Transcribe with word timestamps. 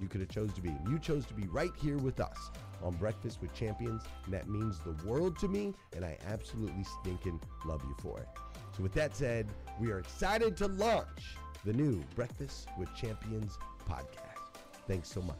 you 0.00 0.08
could 0.08 0.20
have 0.20 0.30
chose 0.30 0.52
to 0.54 0.62
be. 0.62 0.74
You 0.88 0.98
chose 0.98 1.26
to 1.26 1.34
be 1.34 1.46
right 1.48 1.72
here 1.80 1.98
with 1.98 2.20
us 2.20 2.50
on 2.82 2.94
Breakfast 2.94 3.40
with 3.40 3.52
Champions, 3.54 4.02
and 4.24 4.34
that 4.34 4.48
means 4.48 4.80
the 4.80 4.96
world 5.06 5.38
to 5.40 5.48
me, 5.48 5.74
and 5.94 6.04
I 6.04 6.16
absolutely 6.26 6.84
stinking 7.00 7.40
love 7.64 7.82
you 7.84 7.94
for 8.00 8.18
it. 8.18 8.28
So 8.76 8.82
with 8.82 8.92
that 8.94 9.14
said, 9.14 9.48
we 9.78 9.90
are 9.90 9.98
excited 9.98 10.56
to 10.58 10.66
launch 10.66 11.36
the 11.64 11.72
new 11.72 12.02
Breakfast 12.14 12.68
with 12.78 12.94
Champions 12.94 13.58
podcast. 13.88 14.62
Thanks 14.86 15.10
so 15.10 15.20
much. 15.20 15.36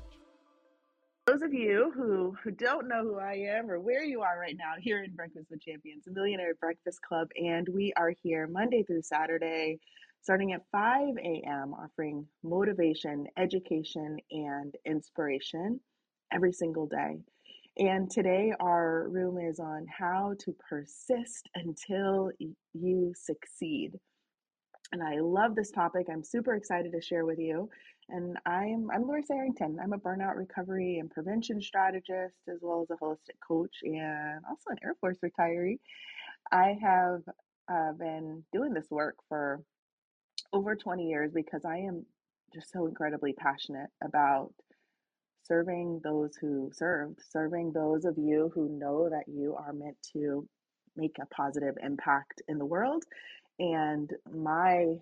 Those 1.26 1.42
of 1.42 1.54
you 1.54 1.92
who, 1.94 2.36
who 2.42 2.50
don't 2.50 2.88
know 2.88 3.02
who 3.02 3.18
I 3.18 3.34
am 3.34 3.70
or 3.70 3.78
where 3.78 4.02
you 4.02 4.20
are 4.20 4.38
right 4.38 4.56
now, 4.56 4.72
here 4.78 5.02
in 5.04 5.14
Breakfast 5.14 5.50
with 5.50 5.62
Champions, 5.62 6.06
a 6.06 6.10
Millionaire 6.10 6.54
Breakfast 6.54 7.00
Club, 7.02 7.28
and 7.40 7.68
we 7.68 7.92
are 7.96 8.12
here 8.22 8.48
Monday 8.48 8.82
through 8.82 9.02
Saturday 9.02 9.78
starting 10.22 10.52
at 10.52 10.62
5 10.70 11.16
a.m., 11.18 11.74
offering 11.74 12.26
motivation, 12.42 13.26
education, 13.38 14.18
and 14.30 14.74
inspiration 14.84 15.80
every 16.32 16.52
single 16.52 16.86
day. 16.86 17.16
And 17.78 18.10
today, 18.10 18.52
our 18.60 19.08
room 19.08 19.38
is 19.38 19.58
on 19.58 19.86
how 19.86 20.34
to 20.40 20.54
persist 20.68 21.48
until 21.54 22.30
you 22.74 23.12
succeed. 23.16 23.92
And 24.92 25.02
I 25.02 25.20
love 25.20 25.54
this 25.54 25.70
topic. 25.70 26.08
I'm 26.10 26.24
super 26.24 26.56
excited 26.56 26.92
to 26.92 27.00
share 27.00 27.24
with 27.24 27.38
you. 27.38 27.70
And 28.08 28.36
I'm 28.44 28.90
I'm 28.92 29.06
Loris 29.06 29.30
Arrington. 29.30 29.78
I'm 29.80 29.92
a 29.92 29.98
burnout 29.98 30.36
recovery 30.36 30.98
and 30.98 31.08
prevention 31.08 31.62
strategist, 31.62 32.34
as 32.48 32.58
well 32.60 32.82
as 32.82 32.90
a 32.90 33.02
holistic 33.02 33.38
coach, 33.46 33.76
and 33.84 34.44
also 34.48 34.70
an 34.70 34.78
Air 34.82 34.96
Force 35.00 35.18
retiree. 35.24 35.78
I 36.50 36.76
have 36.82 37.20
uh, 37.72 37.92
been 37.92 38.42
doing 38.52 38.74
this 38.74 38.90
work 38.90 39.14
for 39.28 39.62
over 40.52 40.74
20 40.74 41.06
years 41.06 41.32
because 41.32 41.64
I 41.64 41.78
am 41.78 42.04
just 42.52 42.72
so 42.72 42.86
incredibly 42.86 43.32
passionate 43.32 43.90
about 44.04 44.52
serving 45.42 46.00
those 46.04 46.36
who 46.40 46.70
served, 46.72 47.18
serving 47.30 47.72
those 47.72 48.04
of 48.04 48.16
you 48.18 48.50
who 48.54 48.68
know 48.68 49.08
that 49.08 49.24
you 49.26 49.56
are 49.56 49.72
meant 49.72 49.96
to 50.12 50.46
make 50.96 51.16
a 51.20 51.26
positive 51.26 51.74
impact 51.82 52.42
in 52.48 52.58
the 52.58 52.66
world. 52.66 53.04
And 53.58 54.10
my 54.32 54.96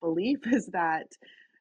belief 0.00 0.40
is 0.52 0.66
that 0.68 1.06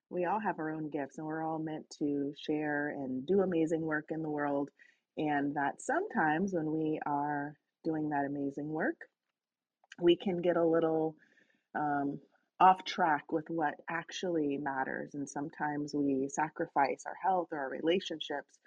we 0.09 0.25
all 0.25 0.39
have 0.39 0.59
our 0.59 0.71
own 0.71 0.89
gifts 0.89 1.17
and 1.17 1.25
we're 1.25 1.43
all 1.45 1.59
meant 1.59 1.85
to 1.99 2.33
share 2.37 2.89
and 2.89 3.25
do 3.25 3.41
amazing 3.41 3.81
work 3.81 4.05
in 4.09 4.21
the 4.21 4.29
world. 4.29 4.69
And 5.17 5.55
that 5.55 5.81
sometimes 5.81 6.53
when 6.53 6.71
we 6.71 6.99
are 7.05 7.55
doing 7.83 8.09
that 8.09 8.25
amazing 8.25 8.67
work, 8.67 8.95
we 10.01 10.15
can 10.15 10.41
get 10.41 10.57
a 10.57 10.65
little 10.65 11.15
um, 11.75 12.19
off 12.61 12.85
track 12.85 13.31
with 13.31 13.49
what 13.49 13.73
actually 13.89 14.57
matters. 14.57 15.15
And 15.15 15.27
sometimes 15.27 15.95
we 15.95 16.29
sacrifice 16.29 17.03
our 17.07 17.15
health 17.21 17.47
or 17.51 17.57
our 17.57 17.69
relationships 17.69 18.59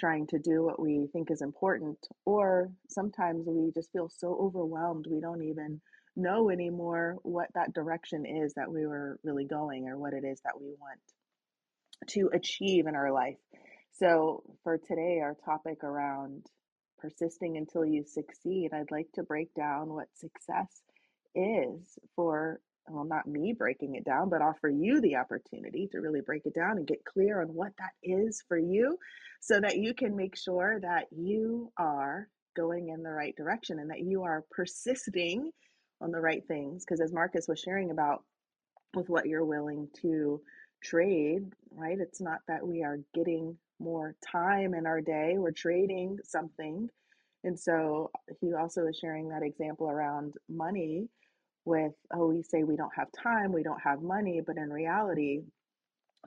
trying 0.00 0.26
to 0.28 0.38
do 0.38 0.62
what 0.62 0.80
we 0.80 1.08
think 1.12 1.30
is 1.30 1.42
important. 1.42 1.98
Or 2.24 2.70
sometimes 2.88 3.44
we 3.46 3.70
just 3.72 3.92
feel 3.92 4.08
so 4.08 4.34
overwhelmed 4.40 5.06
we 5.08 5.20
don't 5.20 5.42
even 5.42 5.82
know 6.16 6.48
anymore 6.48 7.18
what 7.22 7.48
that 7.54 7.74
direction 7.74 8.24
is 8.24 8.54
that 8.54 8.72
we 8.72 8.86
were 8.86 9.18
really 9.22 9.44
going 9.44 9.88
or 9.88 9.98
what 9.98 10.14
it 10.14 10.24
is 10.24 10.40
that 10.44 10.58
we 10.58 10.74
want 10.80 11.00
to 12.08 12.30
achieve 12.32 12.86
in 12.86 12.94
our 12.94 13.12
life. 13.12 13.36
So, 13.92 14.42
for 14.62 14.78
today, 14.78 15.20
our 15.22 15.36
topic 15.44 15.84
around 15.84 16.46
persisting 16.98 17.58
until 17.58 17.84
you 17.84 18.04
succeed, 18.04 18.70
I'd 18.72 18.90
like 18.90 19.08
to 19.14 19.22
break 19.22 19.52
down 19.54 19.92
what 19.92 20.08
success 20.14 20.68
is 21.34 21.98
for, 22.16 22.60
well, 22.88 23.04
not 23.04 23.26
me 23.26 23.54
breaking 23.56 23.94
it 23.94 24.04
down, 24.04 24.28
but 24.28 24.42
offer 24.42 24.68
you 24.68 25.00
the 25.00 25.16
opportunity 25.16 25.88
to 25.92 25.98
really 26.00 26.20
break 26.20 26.42
it 26.44 26.54
down 26.54 26.76
and 26.76 26.86
get 26.86 27.04
clear 27.04 27.40
on 27.40 27.48
what 27.48 27.72
that 27.78 27.92
is 28.02 28.42
for 28.46 28.58
you 28.58 28.98
so 29.40 29.60
that 29.60 29.76
you 29.76 29.94
can 29.94 30.16
make 30.16 30.36
sure 30.36 30.78
that 30.80 31.06
you 31.10 31.72
are 31.78 32.28
going 32.56 32.88
in 32.88 33.02
the 33.02 33.10
right 33.10 33.34
direction 33.36 33.78
and 33.78 33.90
that 33.90 34.00
you 34.00 34.22
are 34.22 34.44
persisting 34.50 35.50
on 36.00 36.10
the 36.10 36.20
right 36.20 36.42
things. 36.46 36.84
Because 36.84 37.00
as 37.00 37.12
Marcus 37.12 37.46
was 37.48 37.58
sharing 37.58 37.90
about 37.90 38.22
with 38.94 39.08
what 39.08 39.26
you're 39.26 39.44
willing 39.44 39.88
to 40.02 40.40
trade, 40.82 41.42
right? 41.72 41.98
It's 41.98 42.20
not 42.20 42.40
that 42.48 42.66
we 42.66 42.82
are 42.82 42.98
getting 43.14 43.56
more 43.80 44.14
time 44.30 44.74
in 44.74 44.86
our 44.86 45.00
day, 45.00 45.34
we're 45.36 45.50
trading 45.50 46.18
something. 46.22 46.88
And 47.42 47.58
so 47.58 48.10
he 48.40 48.54
also 48.54 48.86
is 48.86 48.96
sharing 48.98 49.28
that 49.28 49.42
example 49.42 49.90
around 49.90 50.34
money 50.48 51.08
with, 51.64 51.92
oh, 52.12 52.28
we 52.28 52.42
say 52.42 52.62
we 52.62 52.76
don't 52.76 52.94
have 52.96 53.08
time, 53.12 53.52
we 53.52 53.62
don't 53.62 53.80
have 53.82 54.02
money, 54.02 54.40
but 54.46 54.56
in 54.56 54.70
reality, 54.70 55.42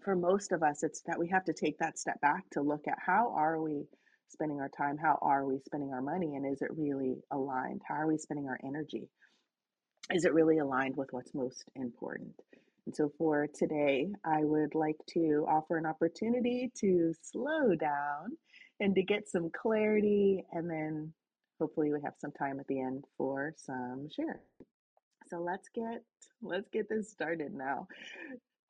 for 0.04 0.16
most 0.16 0.52
of 0.52 0.64
us, 0.64 0.84
it's 0.84 1.02
that 1.06 1.20
we 1.20 1.28
have 1.30 1.46
to 1.46 1.54
take 1.54 1.78
that 1.80 2.00
step 2.00 2.20
back 2.22 2.44
to 2.52 2.62
look 2.62 2.88
at 2.88 2.98
how 3.06 3.34
are 3.36 3.62
we 3.62 3.84
spending 4.30 4.60
our 4.60 4.70
time, 4.70 4.98
how 4.98 5.18
are 5.22 5.46
we 5.46 5.60
spending 5.66 5.92
our 5.92 6.02
money, 6.02 6.36
and 6.36 6.46
is 6.46 6.62
it 6.62 6.70
really 6.76 7.16
aligned? 7.32 7.82
How 7.88 7.96
are 7.96 8.08
we 8.08 8.18
spending 8.18 8.48
our 8.48 8.60
energy? 8.64 9.10
Is 10.12 10.26
it 10.26 10.34
really 10.34 10.60
aligned 10.60 10.96
with 10.98 11.10
what's 11.12 11.34
most 11.34 11.66
important? 11.76 12.34
And 12.86 12.96
so 12.96 13.12
for 13.18 13.48
today, 13.54 14.08
I 14.26 14.44
would 14.44 14.74
like 14.74 14.98
to 15.10 15.46
offer 15.50 15.78
an 15.78 15.86
opportunity 15.86 16.72
to 16.80 17.14
slow 17.22 17.76
down 17.76 18.38
and 18.80 18.96
to 18.96 19.04
get 19.04 19.30
some 19.30 19.50
clarity, 19.50 20.44
and 20.52 20.70
then 20.70 21.14
hopefully 21.60 21.92
we 21.92 22.00
have 22.04 22.14
some 22.20 22.32
time 22.32 22.60
at 22.60 22.68
the 22.68 22.80
end 22.80 23.04
for 23.18 23.54
some 23.58 24.08
share. 24.16 24.42
So 25.30 25.40
let's 25.40 25.70
get 25.74 26.04
let's 26.42 26.70
get 26.70 26.90
this 26.90 27.10
started 27.12 27.54
now. 27.54 27.88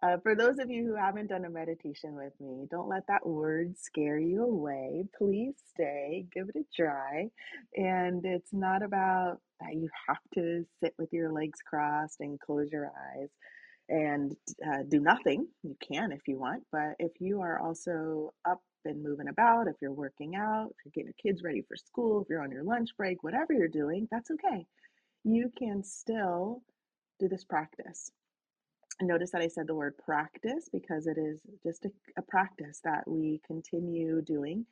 Uh, 0.04 0.18
for 0.22 0.36
those 0.36 0.60
of 0.60 0.70
you 0.70 0.86
who 0.86 0.96
haven't 0.96 1.28
done 1.28 1.46
a 1.46 1.50
meditation 1.50 2.16
with 2.16 2.34
me, 2.40 2.68
don't 2.70 2.88
let 2.88 3.08
that 3.08 3.26
word 3.26 3.76
scare 3.78 4.20
you 4.20 4.44
away. 4.44 5.04
Please 5.18 5.56
stay, 5.74 6.26
give 6.34 6.50
it 6.50 6.56
a 6.56 6.64
try. 6.76 7.30
And 7.76 8.24
it's 8.24 8.54
not 8.54 8.84
about 8.84 9.40
that 9.60 9.74
you 9.74 9.90
have 10.08 10.20
to 10.36 10.66
sit 10.84 10.94
with 11.00 11.12
your 11.12 11.32
legs 11.32 11.60
crossed 11.66 12.20
and 12.20 12.40
close 12.40 12.72
your 12.72 12.92
eyes 13.16 13.30
and 13.90 14.36
uh, 14.68 14.84
do 14.88 15.00
nothing. 15.00 15.48
You 15.64 15.76
can 15.92 16.12
if 16.12 16.28
you 16.28 16.38
want, 16.40 16.64
but 16.72 16.94
if 17.00 17.14
you 17.20 17.42
are 17.42 17.60
also 17.60 18.34
up 18.48 18.62
and 18.86 19.04
moving 19.04 19.28
about, 19.30 19.68
if 19.68 19.76
you're 19.82 19.92
working 19.92 20.36
out, 20.36 20.68
if 20.70 20.86
you're 20.86 20.92
getting 21.04 21.14
your 21.18 21.34
kids 21.34 21.44
ready 21.44 21.64
for 21.68 21.76
school, 21.76 22.22
if 22.22 22.30
you're 22.30 22.44
on 22.44 22.52
your 22.52 22.64
lunch 22.64 22.90
break, 22.98 23.24
whatever 23.24 23.54
you're 23.54 23.68
doing, 23.68 24.08
that's 24.12 24.30
okay. 24.32 24.66
You 25.30 25.52
can 25.60 25.84
still 25.84 26.62
do 27.20 27.28
this 27.28 27.44
practice. 27.44 28.12
Notice 29.02 29.32
that 29.32 29.42
I 29.42 29.50
said 29.50 29.68
the 29.68 29.76
word 29.76 29.98
practice 29.98 30.70
because 30.72 31.06
it 31.06 31.18
is 31.18 31.42
just 31.62 31.84
a, 31.84 31.90
a 32.18 32.22
practice 32.22 32.80
that 32.86 33.04
we 33.06 33.42
continue 33.46 34.22
doing. 34.22 34.66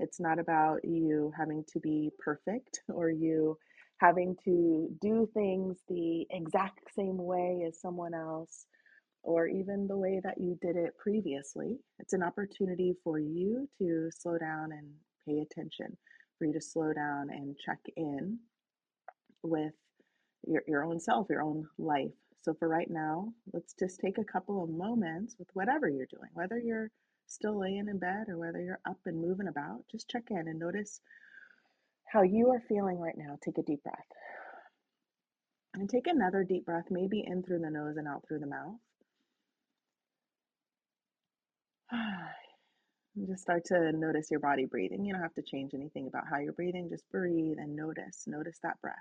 It's 0.00 0.20
not 0.20 0.38
about 0.38 0.84
you 0.84 1.32
having 1.34 1.64
to 1.72 1.80
be 1.80 2.10
perfect 2.22 2.82
or 2.92 3.08
you 3.08 3.56
having 4.02 4.36
to 4.44 4.90
do 5.00 5.26
things 5.32 5.78
the 5.88 6.26
exact 6.30 6.80
same 6.94 7.16
way 7.16 7.64
as 7.66 7.80
someone 7.80 8.12
else 8.12 8.66
or 9.22 9.46
even 9.46 9.86
the 9.86 9.96
way 9.96 10.20
that 10.22 10.38
you 10.38 10.58
did 10.60 10.76
it 10.76 10.92
previously. 10.98 11.78
It's 12.00 12.12
an 12.12 12.22
opportunity 12.22 12.92
for 13.02 13.18
you 13.18 13.66
to 13.78 14.10
slow 14.12 14.36
down 14.36 14.72
and 14.72 14.88
pay 15.26 15.40
attention, 15.40 15.96
for 16.38 16.44
you 16.44 16.52
to 16.52 16.60
slow 16.60 16.92
down 16.92 17.30
and 17.30 17.56
check 17.64 17.78
in 17.96 18.40
with 19.42 19.72
your, 20.46 20.62
your 20.66 20.84
own 20.84 21.00
self, 21.00 21.28
your 21.30 21.42
own 21.42 21.66
life. 21.78 22.12
So, 22.42 22.54
for 22.54 22.68
right 22.68 22.90
now, 22.90 23.32
let's 23.52 23.74
just 23.78 24.00
take 24.00 24.18
a 24.18 24.24
couple 24.24 24.62
of 24.62 24.70
moments 24.70 25.36
with 25.38 25.48
whatever 25.54 25.88
you're 25.88 26.06
doing, 26.06 26.30
whether 26.34 26.58
you're 26.58 26.90
still 27.26 27.58
laying 27.58 27.88
in 27.88 27.98
bed 27.98 28.28
or 28.28 28.38
whether 28.38 28.60
you're 28.60 28.80
up 28.88 28.98
and 29.06 29.20
moving 29.20 29.48
about, 29.48 29.84
just 29.90 30.08
check 30.08 30.24
in 30.30 30.48
and 30.48 30.58
notice 30.58 31.00
how 32.08 32.22
you 32.22 32.50
are 32.50 32.60
feeling 32.68 32.98
right 32.98 33.16
now. 33.16 33.38
Take 33.44 33.58
a 33.58 33.62
deep 33.62 33.82
breath. 33.82 33.96
And 35.74 35.88
take 35.88 36.06
another 36.06 36.44
deep 36.44 36.66
breath, 36.66 36.84
maybe 36.90 37.24
in 37.26 37.42
through 37.42 37.60
the 37.60 37.70
nose 37.70 37.96
and 37.96 38.06
out 38.06 38.24
through 38.28 38.40
the 38.40 38.46
mouth. 38.46 38.76
just 43.26 43.42
start 43.42 43.64
to 43.66 43.92
notice 43.92 44.30
your 44.30 44.40
body 44.40 44.66
breathing. 44.66 45.04
You 45.04 45.14
don't 45.14 45.22
have 45.22 45.34
to 45.34 45.42
change 45.42 45.72
anything 45.74 46.06
about 46.06 46.24
how 46.30 46.38
you're 46.38 46.52
breathing. 46.52 46.90
Just 46.90 47.08
breathe 47.10 47.56
and 47.58 47.74
notice. 47.74 48.24
Notice 48.26 48.58
that 48.62 48.80
breath. 48.82 48.94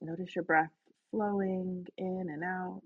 Notice 0.00 0.34
your 0.36 0.44
breath 0.44 0.72
flowing 1.10 1.86
in 1.98 2.26
and 2.30 2.44
out. 2.44 2.82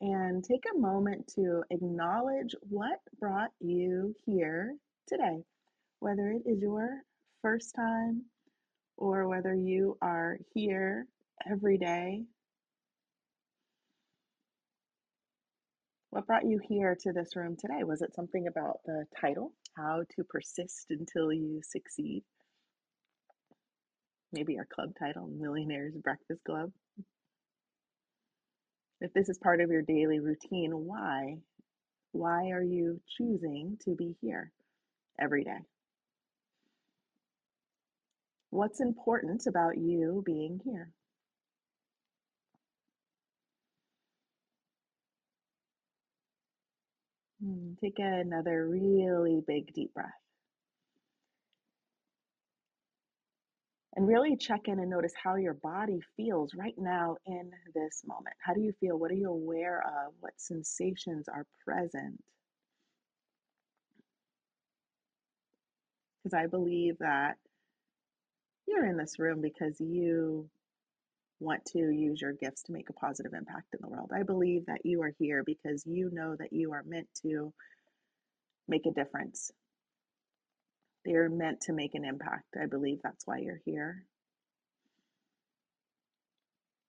And 0.00 0.44
take 0.44 0.64
a 0.74 0.78
moment 0.78 1.32
to 1.34 1.62
acknowledge 1.70 2.54
what 2.62 3.00
brought 3.18 3.50
you 3.60 4.14
here 4.24 4.76
today, 5.06 5.44
whether 6.00 6.30
it 6.30 6.42
is 6.46 6.60
your 6.62 7.02
first 7.42 7.74
time 7.74 8.24
or 8.96 9.28
whether 9.28 9.54
you 9.54 9.98
are 10.02 10.38
here 10.54 11.06
every 11.50 11.78
day. 11.78 12.24
What 16.10 16.26
brought 16.26 16.46
you 16.46 16.60
here 16.68 16.96
to 17.02 17.12
this 17.12 17.36
room 17.36 17.56
today? 17.56 17.84
Was 17.84 18.02
it 18.02 18.14
something 18.14 18.46
about 18.46 18.80
the 18.86 19.06
title, 19.20 19.52
How 19.76 20.02
to 20.16 20.24
Persist 20.24 20.86
Until 20.90 21.32
You 21.32 21.60
Succeed? 21.64 22.24
Maybe 24.32 24.58
our 24.58 24.66
club 24.66 24.90
title, 24.98 25.28
Millionaires 25.28 25.94
Breakfast 26.02 26.42
Club. 26.44 26.70
If 29.00 29.12
this 29.14 29.28
is 29.28 29.38
part 29.38 29.60
of 29.60 29.70
your 29.70 29.82
daily 29.82 30.20
routine, 30.20 30.72
why? 30.72 31.38
Why 32.12 32.50
are 32.50 32.62
you 32.62 33.00
choosing 33.18 33.78
to 33.84 33.94
be 33.94 34.16
here 34.20 34.52
every 35.20 35.44
day? 35.44 35.60
What's 38.50 38.80
important 38.80 39.42
about 39.48 39.78
you 39.78 40.22
being 40.26 40.60
here? 40.64 40.90
Hmm, 47.42 47.74
take 47.80 47.98
another 47.98 48.68
really 48.68 49.42
big 49.46 49.72
deep 49.74 49.92
breath. 49.94 50.12
And 53.96 54.06
really 54.06 54.36
check 54.36 54.62
in 54.66 54.80
and 54.80 54.90
notice 54.90 55.12
how 55.14 55.36
your 55.36 55.54
body 55.54 56.00
feels 56.16 56.54
right 56.54 56.74
now 56.78 57.16
in 57.26 57.52
this 57.74 58.02
moment. 58.04 58.36
How 58.44 58.54
do 58.54 58.60
you 58.60 58.72
feel? 58.80 58.98
What 58.98 59.10
are 59.10 59.14
you 59.14 59.30
aware 59.30 59.80
of? 59.82 60.14
What 60.20 60.40
sensations 60.40 61.28
are 61.28 61.46
present? 61.64 62.20
Because 66.22 66.34
I 66.34 66.46
believe 66.46 66.98
that 66.98 67.36
you're 68.66 68.86
in 68.86 68.96
this 68.96 69.18
room 69.18 69.40
because 69.40 69.80
you 69.80 70.48
want 71.40 71.64
to 71.64 71.78
use 71.78 72.20
your 72.20 72.34
gifts 72.34 72.62
to 72.64 72.72
make 72.72 72.90
a 72.90 72.94
positive 72.94 73.32
impact 73.32 73.74
in 73.74 73.80
the 73.82 73.88
world. 73.88 74.12
I 74.14 74.22
believe 74.22 74.66
that 74.66 74.84
you 74.84 75.02
are 75.02 75.12
here 75.18 75.42
because 75.44 75.82
you 75.86 76.10
know 76.12 76.36
that 76.38 76.52
you 76.52 76.72
are 76.72 76.84
meant 76.86 77.08
to 77.22 77.52
make 78.68 78.86
a 78.86 78.92
difference. 78.92 79.50
They're 81.04 81.30
meant 81.30 81.62
to 81.62 81.72
make 81.72 81.94
an 81.94 82.04
impact. 82.04 82.56
I 82.60 82.66
believe 82.66 82.98
that's 83.02 83.26
why 83.26 83.38
you're 83.38 83.60
here. 83.64 84.04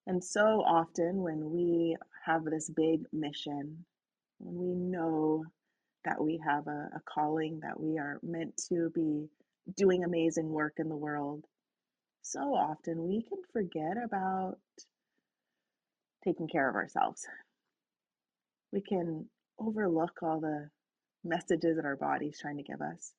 And 0.06 0.24
so 0.24 0.62
often, 0.62 1.22
when 1.22 1.52
we 1.52 1.96
have 2.26 2.44
this 2.44 2.70
big 2.70 3.04
mission, 3.14 3.86
when 4.40 4.56
we 4.56 4.76
know 4.76 5.46
that 6.04 6.22
we 6.22 6.42
have 6.46 6.68
a, 6.68 6.90
a 6.96 7.02
calling, 7.06 7.60
that 7.62 7.80
we 7.80 8.00
are 8.00 8.20
meant 8.24 8.60
to 8.70 8.90
be 8.94 9.28
doing 9.78 10.04
amazing 10.04 10.50
work 10.50 10.74
in 10.78 10.90
the 10.90 10.96
world, 10.96 11.46
so 12.22 12.56
often 12.56 13.08
we 13.08 13.24
can 13.24 13.40
forget 13.52 13.98
about 14.04 14.58
taking 16.24 16.48
care 16.48 16.70
of 16.70 16.76
ourselves. 16.76 17.26
We 18.72 18.82
can 18.82 19.28
overlook 19.60 20.20
all 20.22 20.40
the 20.40 20.70
messages 21.24 21.76
that 21.76 21.86
our 21.86 21.96
body's 21.96 22.40
trying 22.40 22.58
to 22.58 22.64
give 22.64 22.82
us. 22.82 23.12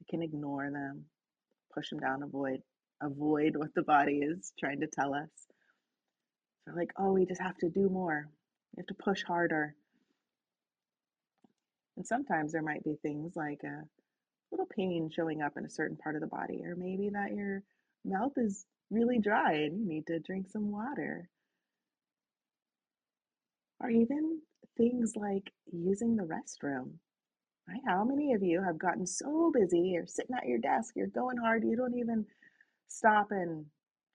We 0.00 0.06
can 0.10 0.22
ignore 0.22 0.70
them, 0.70 1.04
push 1.74 1.90
them 1.90 2.00
down, 2.00 2.22
avoid 2.22 2.62
avoid 3.00 3.56
what 3.56 3.74
the 3.74 3.82
body 3.82 4.18
is 4.18 4.52
trying 4.58 4.80
to 4.80 4.86
tell 4.86 5.14
us. 5.14 5.28
We're 6.66 6.74
like, 6.74 6.92
oh, 6.98 7.12
we 7.12 7.26
just 7.26 7.40
have 7.40 7.56
to 7.58 7.68
do 7.68 7.88
more. 7.88 8.28
We 8.74 8.80
have 8.80 8.86
to 8.88 8.94
push 8.94 9.22
harder. 9.22 9.74
And 11.96 12.06
sometimes 12.06 12.52
there 12.52 12.62
might 12.62 12.84
be 12.84 12.96
things 13.02 13.34
like 13.36 13.60
a 13.64 13.82
little 14.58 14.68
pain 14.74 15.10
showing 15.14 15.40
up 15.42 15.56
in 15.56 15.64
a 15.64 15.70
certain 15.70 15.96
part 15.96 16.16
of 16.16 16.20
the 16.20 16.26
body, 16.26 16.62
or 16.64 16.74
maybe 16.76 17.10
that 17.10 17.34
your 17.34 17.62
mouth 18.04 18.32
is 18.36 18.66
really 18.90 19.18
dry 19.18 19.52
and 19.52 19.78
you 19.78 19.86
need 19.86 20.06
to 20.06 20.18
drink 20.18 20.48
some 20.48 20.70
water. 20.70 21.28
Or 23.80 23.90
even 23.90 24.40
things 24.76 25.12
like 25.14 25.52
using 25.72 26.16
the 26.16 26.24
restroom. 26.24 26.94
Right? 27.68 27.80
How 27.86 28.04
many 28.04 28.32
of 28.32 28.42
you 28.42 28.62
have 28.62 28.78
gotten 28.78 29.06
so 29.06 29.52
busy, 29.54 29.80
you're 29.80 30.06
sitting 30.06 30.34
at 30.34 30.46
your 30.46 30.58
desk, 30.58 30.94
you're 30.96 31.06
going 31.06 31.36
hard, 31.36 31.64
you 31.64 31.76
don't 31.76 31.98
even 31.98 32.26
stop 32.88 33.28
and 33.30 33.66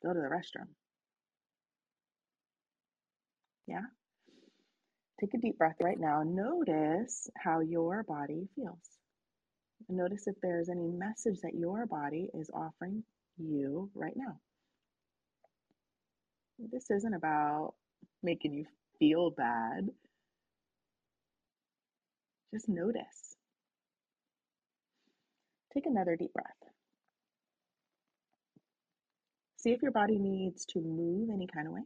go 0.04 0.12
to 0.12 0.20
the 0.20 0.26
restroom? 0.26 0.68
Yeah? 3.68 3.86
Take 5.22 5.36
a 5.36 5.38
deep 5.38 5.58
breath 5.58 5.78
right 5.82 6.00
now. 6.00 6.24
Notice 6.24 7.30
how 7.38 7.62
your 7.62 8.04
body 8.04 8.50
feels. 8.56 8.93
Notice 9.90 10.28
if 10.28 10.36
there's 10.42 10.70
any 10.70 10.88
message 10.88 11.42
that 11.42 11.56
your 11.56 11.86
body 11.86 12.30
is 12.34 12.50
offering 12.54 13.04
you 13.38 13.90
right 13.94 14.16
now. 14.16 14.40
This 16.72 16.90
isn't 16.90 17.14
about 17.14 17.74
making 18.22 18.54
you 18.54 18.66
feel 19.00 19.32
bad. 19.32 19.90
Just 22.54 22.70
notice. 22.70 23.36
Take 25.74 25.86
another 25.86 26.16
deep 26.16 26.32
breath. 26.34 26.46
See 29.58 29.72
if 29.72 29.82
your 29.82 29.92
body 29.92 30.20
needs 30.20 30.66
to 30.68 30.80
move 30.80 31.30
any 31.34 31.48
kind 31.48 31.68
of 31.68 31.74
way. 31.74 31.84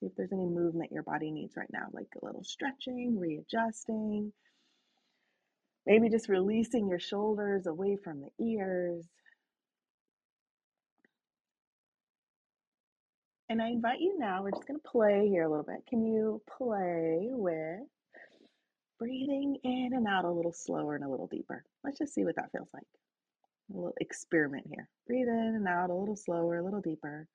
See 0.00 0.06
if 0.06 0.12
there's 0.16 0.32
any 0.32 0.46
movement 0.46 0.92
your 0.92 1.02
body 1.02 1.30
needs 1.30 1.56
right 1.56 1.70
now, 1.72 1.86
like 1.92 2.08
a 2.20 2.24
little 2.24 2.44
stretching, 2.44 3.18
readjusting, 3.18 4.32
maybe 5.88 6.10
just 6.10 6.28
releasing 6.28 6.86
your 6.86 7.00
shoulders 7.00 7.66
away 7.66 7.96
from 7.96 8.20
the 8.20 8.44
ears. 8.44 9.06
And 13.48 13.62
I 13.62 13.68
invite 13.68 14.00
you 14.00 14.18
now, 14.18 14.42
we're 14.42 14.50
just 14.50 14.66
going 14.66 14.78
to 14.78 14.88
play 14.90 15.26
here 15.28 15.44
a 15.44 15.48
little 15.48 15.64
bit. 15.64 15.86
Can 15.88 16.04
you 16.04 16.42
play 16.58 17.28
with 17.30 17.80
breathing 18.98 19.56
in 19.64 19.92
and 19.94 20.06
out 20.06 20.26
a 20.26 20.30
little 20.30 20.52
slower 20.52 20.94
and 20.94 21.04
a 21.04 21.08
little 21.08 21.26
deeper? 21.26 21.64
Let's 21.82 21.96
just 21.96 22.12
see 22.12 22.24
what 22.24 22.36
that 22.36 22.52
feels 22.52 22.68
like. 22.74 22.84
A 23.72 23.76
little 23.76 23.94
experiment 23.98 24.66
here. 24.68 24.86
Breathe 25.06 25.28
in 25.28 25.54
and 25.56 25.66
out 25.66 25.88
a 25.88 25.94
little 25.94 26.16
slower, 26.16 26.58
a 26.58 26.64
little 26.64 26.82
deeper. 26.82 27.26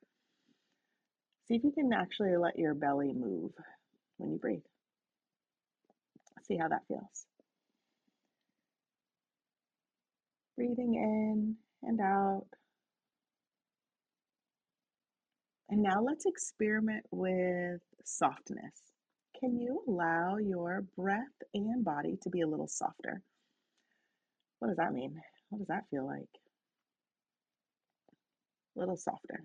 See 1.47 1.55
if 1.55 1.63
you 1.63 1.71
can 1.71 1.91
actually 1.91 2.37
let 2.37 2.59
your 2.59 2.75
belly 2.75 3.13
move 3.13 3.51
when 4.17 4.31
you 4.31 4.37
breathe. 4.37 4.61
See 6.43 6.57
how 6.57 6.67
that 6.67 6.83
feels. 6.87 7.25
Breathing 10.55 10.95
in 10.95 11.55
and 11.81 11.99
out. 11.99 12.45
And 15.69 15.81
now 15.81 16.01
let's 16.03 16.25
experiment 16.25 17.05
with 17.11 17.81
softness. 18.05 18.93
Can 19.39 19.57
you 19.57 19.81
allow 19.87 20.37
your 20.37 20.85
breath 20.95 21.17
and 21.53 21.83
body 21.83 22.17
to 22.21 22.29
be 22.29 22.41
a 22.41 22.47
little 22.47 22.67
softer? 22.67 23.21
What 24.59 24.67
does 24.67 24.77
that 24.77 24.93
mean? 24.93 25.15
What 25.49 25.57
does 25.59 25.67
that 25.67 25.85
feel 25.89 26.05
like? 26.05 26.29
A 28.75 28.79
little 28.79 28.95
softer. 28.95 29.43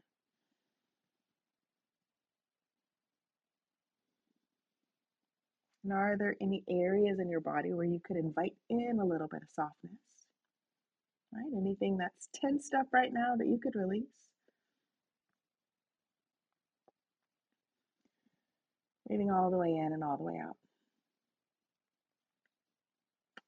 And 5.84 5.92
are 5.92 6.16
there 6.18 6.36
any 6.40 6.62
areas 6.68 7.18
in 7.18 7.30
your 7.30 7.40
body 7.40 7.72
where 7.72 7.86
you 7.86 8.00
could 8.04 8.16
invite 8.16 8.54
in 8.68 8.98
a 9.00 9.04
little 9.06 9.28
bit 9.28 9.42
of 9.42 9.48
softness? 9.50 9.98
Right? 11.32 11.52
Anything 11.56 11.98
that's 11.98 12.28
tensed 12.34 12.74
up 12.74 12.86
right 12.92 13.12
now 13.12 13.36
that 13.36 13.46
you 13.46 13.58
could 13.62 13.76
release? 13.76 14.06
Breathing 19.06 19.30
all 19.30 19.50
the 19.50 19.58
way 19.58 19.70
in 19.74 19.92
and 19.92 20.02
all 20.04 20.16
the 20.16 20.24
way 20.24 20.40
out. 20.42 20.56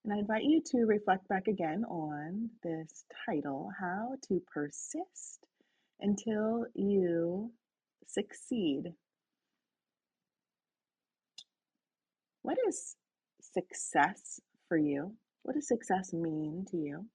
And 0.04 0.14
I 0.14 0.18
invite 0.18 0.44
you 0.44 0.62
to 0.72 0.86
reflect 0.86 1.28
back 1.28 1.46
again 1.46 1.84
on 1.84 2.50
this 2.62 3.04
title 3.26 3.70
How 3.78 4.14
to 4.28 4.42
Persist 4.52 5.46
Until 6.00 6.64
You 6.74 7.52
Succeed. 8.06 8.94
What 12.42 12.56
is 12.66 12.96
success 13.40 14.40
for 14.68 14.78
you? 14.78 15.14
What 15.42 15.54
does 15.54 15.68
success 15.68 16.12
mean 16.12 16.64
to 16.70 16.76
you? 16.78 17.06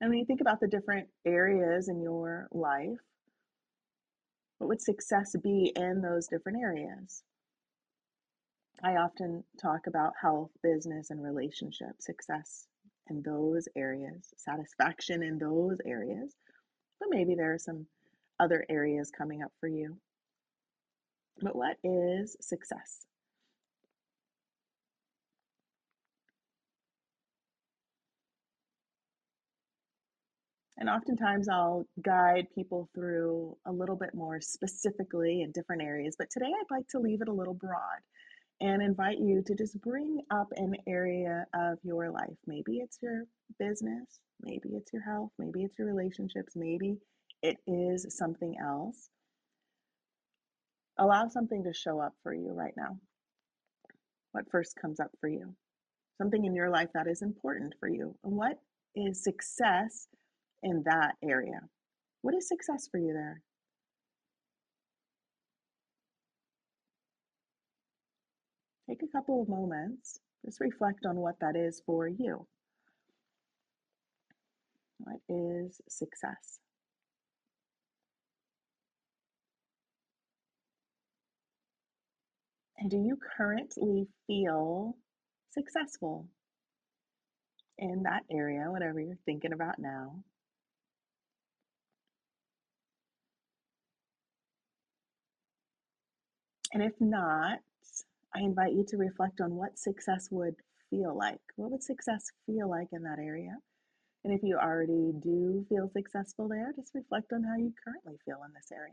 And 0.00 0.08
when 0.08 0.18
you 0.18 0.24
think 0.24 0.40
about 0.40 0.60
the 0.60 0.68
different 0.68 1.08
areas 1.26 1.88
in 1.88 2.00
your 2.00 2.48
life, 2.52 2.98
what 4.58 4.68
would 4.68 4.80
success 4.80 5.36
be 5.42 5.72
in 5.76 6.00
those 6.00 6.26
different 6.26 6.58
areas? 6.58 7.22
I 8.82 8.96
often 8.96 9.44
talk 9.60 9.86
about 9.86 10.14
health, 10.20 10.50
business, 10.62 11.10
and 11.10 11.22
relationship 11.22 12.00
success 12.00 12.66
in 13.10 13.22
those 13.22 13.68
areas, 13.76 14.32
satisfaction 14.36 15.22
in 15.22 15.38
those 15.38 15.78
areas, 15.84 16.34
but 16.98 17.08
maybe 17.10 17.34
there 17.34 17.52
are 17.52 17.58
some 17.58 17.86
other 18.38 18.64
areas 18.70 19.10
coming 19.10 19.42
up 19.42 19.52
for 19.60 19.68
you. 19.68 19.98
But 21.42 21.56
what 21.56 21.76
is 21.84 22.36
success? 22.40 23.06
And 30.80 30.88
oftentimes 30.88 31.46
I'll 31.46 31.84
guide 32.02 32.46
people 32.54 32.88
through 32.94 33.54
a 33.66 33.72
little 33.72 33.96
bit 33.96 34.14
more 34.14 34.40
specifically 34.40 35.42
in 35.42 35.52
different 35.52 35.82
areas, 35.82 36.16
but 36.18 36.30
today 36.30 36.46
I'd 36.46 36.74
like 36.74 36.88
to 36.88 36.98
leave 36.98 37.20
it 37.20 37.28
a 37.28 37.32
little 37.32 37.52
broad 37.52 38.00
and 38.62 38.82
invite 38.82 39.18
you 39.18 39.42
to 39.46 39.54
just 39.54 39.78
bring 39.82 40.20
up 40.30 40.48
an 40.56 40.74
area 40.88 41.44
of 41.54 41.78
your 41.82 42.10
life. 42.10 42.36
Maybe 42.46 42.78
it's 42.78 42.98
your 43.02 43.24
business, 43.58 44.20
maybe 44.40 44.70
it's 44.70 44.90
your 44.90 45.02
health, 45.02 45.30
maybe 45.38 45.64
it's 45.64 45.78
your 45.78 45.86
relationships, 45.86 46.54
maybe 46.56 46.96
it 47.42 47.58
is 47.66 48.06
something 48.16 48.54
else. 48.62 49.10
Allow 50.98 51.28
something 51.28 51.62
to 51.64 51.74
show 51.74 52.00
up 52.00 52.14
for 52.22 52.32
you 52.32 52.52
right 52.52 52.74
now. 52.76 52.96
What 54.32 54.50
first 54.50 54.76
comes 54.80 54.98
up 54.98 55.10
for 55.20 55.28
you? 55.28 55.54
Something 56.16 56.46
in 56.46 56.54
your 56.54 56.70
life 56.70 56.88
that 56.94 57.06
is 57.06 57.20
important 57.20 57.74
for 57.80 57.88
you. 57.88 58.14
And 58.24 58.32
what 58.34 58.58
is 58.94 59.22
success 59.22 60.08
in 60.62 60.82
that 60.84 61.14
area? 61.22 61.60
What 62.22 62.34
is 62.34 62.48
success 62.48 62.88
for 62.90 62.98
you 62.98 63.12
there? 63.12 63.42
Take 68.88 69.02
a 69.02 69.16
couple 69.16 69.42
of 69.42 69.48
moments, 69.48 70.18
just 70.44 70.60
reflect 70.60 71.06
on 71.06 71.16
what 71.16 71.36
that 71.40 71.54
is 71.56 71.80
for 71.86 72.08
you. 72.08 72.46
What 74.98 75.20
is 75.28 75.80
success? 75.88 76.58
And 82.78 82.90
do 82.90 82.96
you 82.96 83.18
currently 83.36 84.08
feel 84.26 84.96
successful 85.50 86.26
in 87.78 88.02
that 88.04 88.22
area, 88.30 88.70
whatever 88.70 89.00
you're 89.00 89.18
thinking 89.26 89.52
about 89.52 89.78
now? 89.78 90.24
And 96.72 96.82
if 96.82 96.92
not, 97.00 97.58
I 98.34 98.40
invite 98.40 98.72
you 98.72 98.84
to 98.88 98.96
reflect 98.96 99.40
on 99.40 99.56
what 99.56 99.78
success 99.78 100.28
would 100.30 100.54
feel 100.88 101.16
like. 101.16 101.40
What 101.56 101.70
would 101.72 101.82
success 101.82 102.30
feel 102.46 102.68
like 102.70 102.88
in 102.92 103.02
that 103.02 103.18
area? 103.18 103.56
And 104.24 104.32
if 104.32 104.42
you 104.42 104.56
already 104.56 105.12
do 105.22 105.64
feel 105.68 105.90
successful 105.92 106.48
there, 106.48 106.72
just 106.76 106.94
reflect 106.94 107.32
on 107.32 107.42
how 107.42 107.56
you 107.56 107.72
currently 107.82 108.18
feel 108.24 108.42
in 108.46 108.52
this 108.52 108.70
area. 108.72 108.92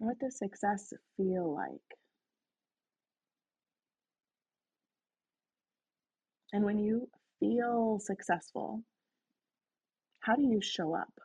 What 0.00 0.18
does 0.18 0.38
success 0.38 0.92
feel 1.16 1.54
like? 1.54 1.98
And 6.52 6.64
when 6.64 6.78
you 6.78 7.08
feel 7.40 7.98
successful, 8.00 8.82
how 10.20 10.36
do 10.36 10.42
you 10.42 10.60
show 10.60 10.94
up? 10.94 11.23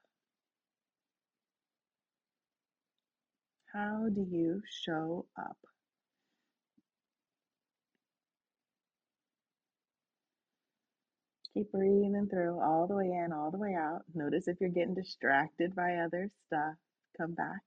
How 3.73 4.07
do 4.13 4.21
you 4.21 4.63
show 4.83 5.27
up? 5.37 5.57
Keep 11.53 11.71
breathing 11.71 12.27
through 12.31 12.59
all 12.61 12.87
the 12.87 12.95
way 12.95 13.05
in, 13.05 13.31
all 13.33 13.51
the 13.51 13.57
way 13.57 13.75
out. 13.75 14.01
Notice 14.15 14.47
if 14.47 14.57
you're 14.61 14.69
getting 14.69 14.95
distracted 14.95 15.75
by 15.75 15.95
other 15.95 16.31
stuff. 16.47 16.75
Come 17.17 17.33
back. 17.33 17.61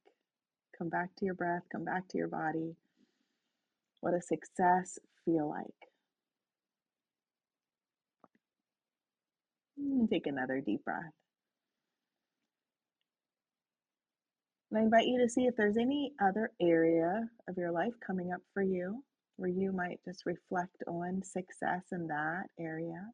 Come 0.79 0.89
back 0.89 1.11
to 1.19 1.25
your 1.25 1.35
breath. 1.35 1.63
Come 1.71 1.85
back 1.85 2.09
to 2.09 2.19
your 2.19 2.29
body. 2.29 2.75
What 4.01 4.13
does 4.13 4.27
success 4.29 4.99
feel 5.25 5.49
like? 5.49 5.67
And 9.79 10.09
take 10.11 10.27
another 10.27 10.63
deep 10.65 10.85
breath. 10.85 11.13
And 14.73 14.79
I 14.79 14.85
invite 14.85 15.07
you 15.07 15.21
to 15.21 15.29
see 15.29 15.43
if 15.43 15.55
there's 15.55 15.77
any 15.77 16.15
other 16.19 16.51
area 16.59 17.29
of 17.47 17.59
your 17.59 17.71
life 17.71 17.93
coming 18.05 18.33
up 18.33 18.41
for 18.55 18.63
you 18.63 19.05
where 19.37 19.51
you 19.51 19.71
might 19.71 20.01
just 20.03 20.25
reflect 20.25 20.83
on 20.89 21.23
success 21.23 21.83
in 21.93 22.07
that 22.07 22.45
area. 22.59 23.05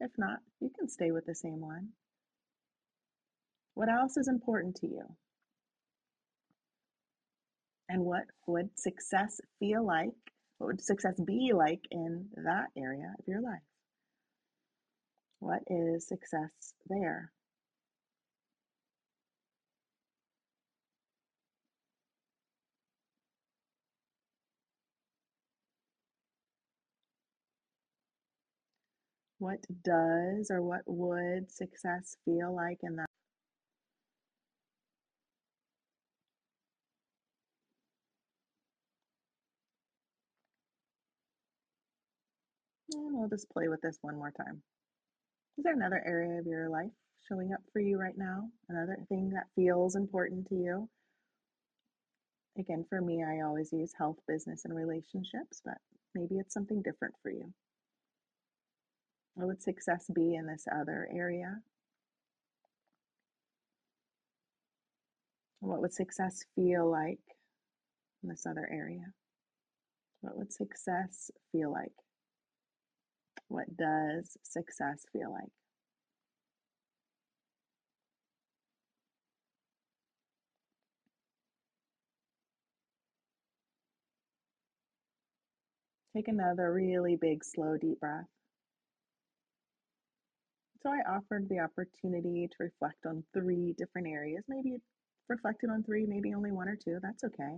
If 0.00 0.12
not, 0.16 0.38
you 0.60 0.70
can 0.78 0.88
stay 0.88 1.10
with 1.10 1.26
the 1.26 1.34
same 1.34 1.60
one. 1.60 1.90
What 3.74 3.90
else 3.90 4.16
is 4.16 4.28
important 4.28 4.76
to 4.76 4.86
you? 4.86 5.02
And 7.90 8.02
what 8.02 8.24
would 8.46 8.70
success 8.78 9.42
feel 9.60 9.84
like? 9.84 10.08
What 10.56 10.68
would 10.68 10.80
success 10.80 11.20
be 11.20 11.52
like 11.54 11.82
in 11.90 12.28
that 12.36 12.68
area 12.78 13.12
of 13.18 13.28
your 13.28 13.42
life? 13.42 13.60
What 15.40 15.60
is 15.68 16.08
success 16.08 16.72
there? 16.88 17.30
What 29.46 29.64
does 29.84 30.50
or 30.50 30.60
what 30.60 30.82
would 30.86 31.52
success 31.52 32.16
feel 32.24 32.52
like 32.52 32.78
in 32.82 32.96
that? 32.96 33.06
And 42.92 43.16
we'll 43.16 43.28
just 43.28 43.48
play 43.50 43.68
with 43.68 43.80
this 43.82 43.98
one 44.02 44.16
more 44.16 44.32
time. 44.32 44.64
Is 45.58 45.62
there 45.62 45.74
another 45.74 46.02
area 46.04 46.40
of 46.40 46.46
your 46.48 46.68
life 46.68 46.90
showing 47.28 47.52
up 47.52 47.60
for 47.72 47.78
you 47.78 48.00
right 48.00 48.18
now? 48.18 48.48
Another 48.68 48.98
thing 49.08 49.30
that 49.30 49.46
feels 49.54 49.94
important 49.94 50.48
to 50.48 50.56
you? 50.56 50.88
Again, 52.58 52.84
for 52.88 53.00
me, 53.00 53.22
I 53.22 53.42
always 53.42 53.72
use 53.72 53.92
health, 53.96 54.18
business, 54.26 54.64
and 54.64 54.74
relationships, 54.74 55.62
but 55.64 55.78
maybe 56.16 56.34
it's 56.34 56.52
something 56.52 56.82
different 56.82 57.14
for 57.22 57.30
you. 57.30 57.54
What 59.36 59.48
would 59.48 59.62
success 59.62 60.10
be 60.14 60.34
in 60.34 60.46
this 60.46 60.66
other 60.74 61.06
area? 61.12 61.60
What 65.60 65.82
would 65.82 65.92
success 65.92 66.42
feel 66.54 66.90
like 66.90 67.20
in 68.22 68.30
this 68.30 68.46
other 68.46 68.66
area? 68.72 69.12
What 70.22 70.38
would 70.38 70.54
success 70.54 71.30
feel 71.52 71.70
like? 71.70 71.92
What 73.48 73.76
does 73.76 74.38
success 74.42 75.04
feel 75.12 75.30
like? 75.30 75.52
Take 86.16 86.28
another 86.28 86.72
really 86.72 87.16
big, 87.16 87.44
slow, 87.44 87.76
deep 87.76 88.00
breath. 88.00 88.24
So 90.86 90.92
I 90.92 91.16
offered 91.16 91.48
the 91.48 91.58
opportunity 91.58 92.46
to 92.46 92.56
reflect 92.60 93.06
on 93.06 93.24
three 93.34 93.74
different 93.76 94.06
areas. 94.06 94.44
Maybe 94.46 94.76
reflected 95.28 95.68
on 95.68 95.82
three, 95.82 96.06
maybe 96.06 96.32
only 96.32 96.52
one 96.52 96.68
or 96.68 96.76
two. 96.76 96.98
That's 97.02 97.24
okay. 97.24 97.56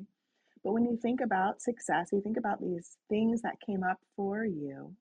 But 0.65 0.73
when 0.73 0.87
you 0.87 0.97
think 0.97 1.21
about 1.21 1.61
success, 1.61 2.09
you 2.11 2.23
think 2.23 2.39
about 2.39 2.59
these 2.59 2.97
things 3.11 3.43
that 3.43 3.61
came 3.67 3.83
up 3.83 3.99
for 4.17 4.47
you. 4.47 4.95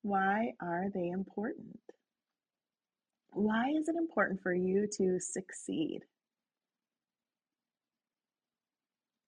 Why 0.00 0.52
are 0.58 0.86
they 0.94 1.08
important? 1.08 1.80
Why 3.32 3.68
is 3.78 3.90
it 3.90 3.96
important 3.96 4.40
for 4.40 4.54
you 4.54 4.88
to 4.96 5.20
succeed? 5.20 6.00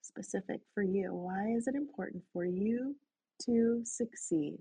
Specific 0.00 0.60
for 0.72 0.82
you. 0.82 1.12
Why 1.12 1.52
is 1.54 1.68
it 1.68 1.74
important 1.74 2.22
for 2.32 2.46
you 2.46 2.96
to 3.44 3.82
succeed? 3.84 4.60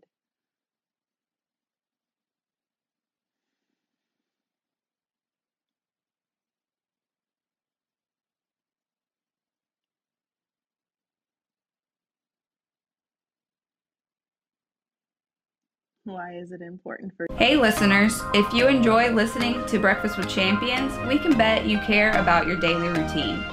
Why 16.06 16.34
is 16.34 16.52
it 16.52 16.62
important 16.62 17.14
for 17.18 17.26
Hey 17.36 17.58
listeners, 17.58 18.22
if 18.36 18.54
you 18.54 18.68
enjoy 18.68 19.10
listening 19.10 19.66
to 19.66 19.80
Breakfast 19.80 20.20
with 20.20 20.30
Champions, 20.30 20.96
we 21.08 21.18
can 21.18 21.36
bet 21.36 21.66
you 21.66 21.80
care 21.80 22.12
about 22.12 22.46
your 22.46 22.58
daily 22.58 22.90
routine. 22.90 23.44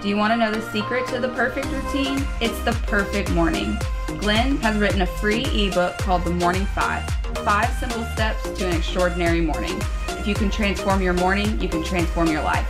Do 0.00 0.08
you 0.08 0.16
want 0.16 0.32
to 0.32 0.38
know 0.38 0.50
the 0.50 0.62
secret 0.72 1.06
to 1.08 1.20
the 1.20 1.28
perfect 1.28 1.66
routine? 1.66 2.26
It's 2.40 2.58
the 2.60 2.72
perfect 2.86 3.30
morning. 3.32 3.78
Glenn 4.18 4.56
has 4.62 4.78
written 4.78 5.02
a 5.02 5.06
free 5.06 5.44
ebook 5.44 5.98
called 5.98 6.24
The 6.24 6.30
Morning 6.30 6.64
Five 6.64 7.06
Five 7.44 7.70
Simple 7.78 8.04
Steps 8.14 8.44
to 8.58 8.66
an 8.66 8.76
Extraordinary 8.76 9.42
Morning. 9.42 9.78
If 10.08 10.26
you 10.26 10.34
can 10.34 10.50
transform 10.50 11.02
your 11.02 11.12
morning, 11.12 11.60
you 11.60 11.68
can 11.68 11.84
transform 11.84 12.28
your 12.28 12.42
life. 12.42 12.66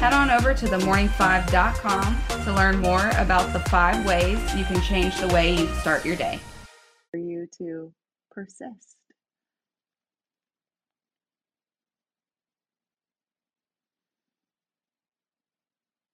Head 0.00 0.12
on 0.12 0.30
over 0.30 0.52
to 0.52 0.66
themorning5.com 0.66 2.44
to 2.44 2.52
learn 2.52 2.78
more 2.80 3.08
about 3.16 3.54
the 3.54 3.60
five 3.70 4.04
ways 4.04 4.38
you 4.54 4.66
can 4.66 4.82
change 4.82 5.18
the 5.18 5.28
way 5.28 5.54
you 5.54 5.66
start 5.76 6.04
your 6.04 6.16
day. 6.16 6.38
For 7.10 7.16
you 7.16 7.48
to 7.56 7.94
persist. 8.36 8.98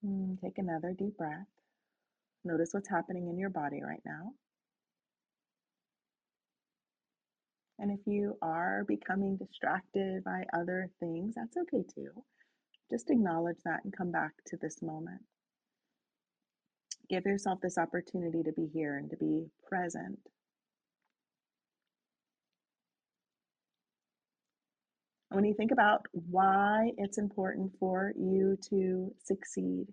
Mm, 0.06 0.40
take 0.40 0.58
another 0.58 0.94
deep 0.96 1.16
breath. 1.16 1.46
Notice 2.44 2.70
what's 2.72 2.88
happening 2.88 3.28
in 3.28 3.38
your 3.38 3.50
body 3.50 3.82
right 3.82 4.02
now. 4.06 4.32
And 7.80 7.90
if 7.90 8.00
you 8.06 8.36
are 8.42 8.84
becoming 8.86 9.36
distracted 9.36 10.22
by 10.24 10.44
other 10.54 10.88
things, 11.00 11.34
that's 11.36 11.56
okay 11.56 11.84
too. 11.94 12.10
Just 12.90 13.10
acknowledge 13.10 13.58
that 13.64 13.80
and 13.82 13.96
come 13.96 14.12
back 14.12 14.32
to 14.46 14.56
this 14.60 14.82
moment. 14.82 15.22
Give 17.10 17.24
yourself 17.26 17.58
this 17.60 17.78
opportunity 17.78 18.42
to 18.44 18.52
be 18.52 18.68
here 18.72 18.98
and 18.98 19.10
to 19.10 19.16
be 19.16 19.46
present. 19.68 20.18
When 25.32 25.46
you 25.46 25.54
think 25.54 25.70
about 25.70 26.04
why 26.12 26.92
it's 26.98 27.16
important 27.16 27.72
for 27.80 28.12
you 28.16 28.58
to 28.68 29.14
succeed, 29.24 29.86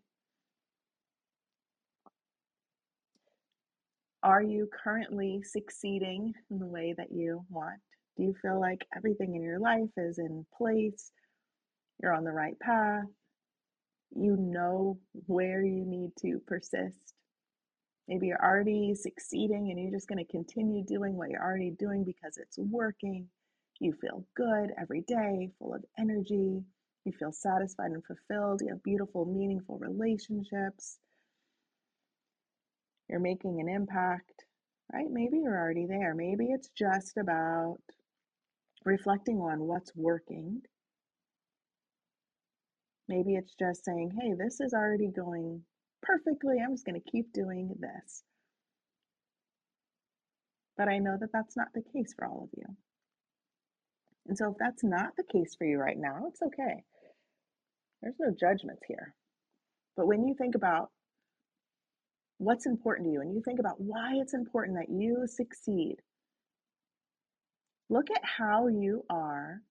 are 4.21 4.43
you 4.43 4.67
currently 4.83 5.41
succeeding 5.43 6.33
in 6.51 6.59
the 6.59 6.67
way 6.67 6.93
that 6.97 7.13
you 7.13 7.45
want? 7.49 7.79
Do 8.17 8.23
you 8.23 8.35
feel 8.41 8.59
like 8.59 8.85
everything 8.95 9.35
in 9.35 9.41
your 9.41 9.59
life 9.59 9.89
is 9.95 10.19
in 10.19 10.45
place? 10.57 11.09
You're 12.03 12.13
on 12.13 12.25
the 12.25 12.33
right 12.33 12.59
path? 12.59 13.05
You 14.13 14.35
know 14.35 14.99
where 15.27 15.63
you 15.63 15.85
need 15.85 16.11
to 16.21 16.41
persist? 16.47 17.13
Maybe 18.09 18.27
you're 18.27 18.43
already 18.43 18.93
succeeding 18.93 19.69
and 19.69 19.79
you're 19.79 19.97
just 19.97 20.09
going 20.09 20.25
to 20.25 20.29
continue 20.29 20.83
doing 20.83 21.15
what 21.15 21.29
you're 21.29 21.43
already 21.43 21.71
doing 21.71 22.03
because 22.03 22.37
it's 22.37 22.57
working. 22.57 23.27
You 23.79 23.93
feel 23.93 24.25
good 24.35 24.71
every 24.79 25.01
day, 25.01 25.49
full 25.57 25.73
of 25.73 25.85
energy. 25.97 26.61
You 27.05 27.13
feel 27.17 27.31
satisfied 27.31 27.91
and 27.91 28.03
fulfilled. 28.05 28.61
You 28.61 28.69
have 28.69 28.83
beautiful, 28.83 29.25
meaningful 29.25 29.77
relationships. 29.79 30.99
You're 33.09 33.21
making 33.21 33.59
an 33.61 33.69
impact, 33.69 34.45
right? 34.93 35.07
Maybe 35.09 35.39
you're 35.39 35.57
already 35.57 35.85
there. 35.87 36.13
Maybe 36.13 36.47
it's 36.51 36.69
just 36.77 37.17
about 37.17 37.77
reflecting 38.85 39.37
on 39.37 39.61
what's 39.61 39.91
working. 39.95 40.61
Maybe 43.07 43.35
it's 43.35 43.55
just 43.57 43.85
saying, 43.85 44.11
hey, 44.21 44.33
this 44.37 44.59
is 44.59 44.73
already 44.73 45.09
going 45.09 45.63
perfectly. 46.03 46.57
I'm 46.63 46.73
just 46.73 46.85
going 46.85 47.01
to 47.01 47.11
keep 47.11 47.33
doing 47.33 47.73
this. 47.79 48.23
But 50.77 50.89
I 50.89 50.99
know 50.99 51.17
that 51.19 51.31
that's 51.33 51.57
not 51.57 51.67
the 51.73 51.81
case 51.93 52.13
for 52.17 52.27
all 52.27 52.43
of 52.43 52.49
you. 52.57 52.65
And 54.29 54.37
so 54.37 54.51
if 54.51 54.57
that's 54.59 54.83
not 54.83 55.15
the 55.17 55.23
case 55.23 55.55
for 55.57 55.65
you 55.65 55.79
right 55.79 55.97
now, 55.97 56.27
it's 56.27 56.43
okay. 56.43 56.83
There's 58.01 58.19
no 58.19 58.31
judgments 58.39 58.83
here. 58.87 59.15
But 59.97 60.05
when 60.05 60.23
you 60.23 60.35
think 60.35 60.53
about 60.53 60.91
what's 62.37 62.67
important 62.67 63.07
to 63.07 63.11
you 63.11 63.21
and 63.21 63.33
you 63.33 63.41
think 63.43 63.59
about 63.59 63.81
why 63.81 64.13
it's 64.17 64.35
important 64.35 64.77
that 64.77 64.93
you 64.93 65.25
succeed, 65.25 65.95
look 67.89 68.11
at 68.11 68.21
how 68.23 68.67
you 68.67 69.03
are 69.09 69.61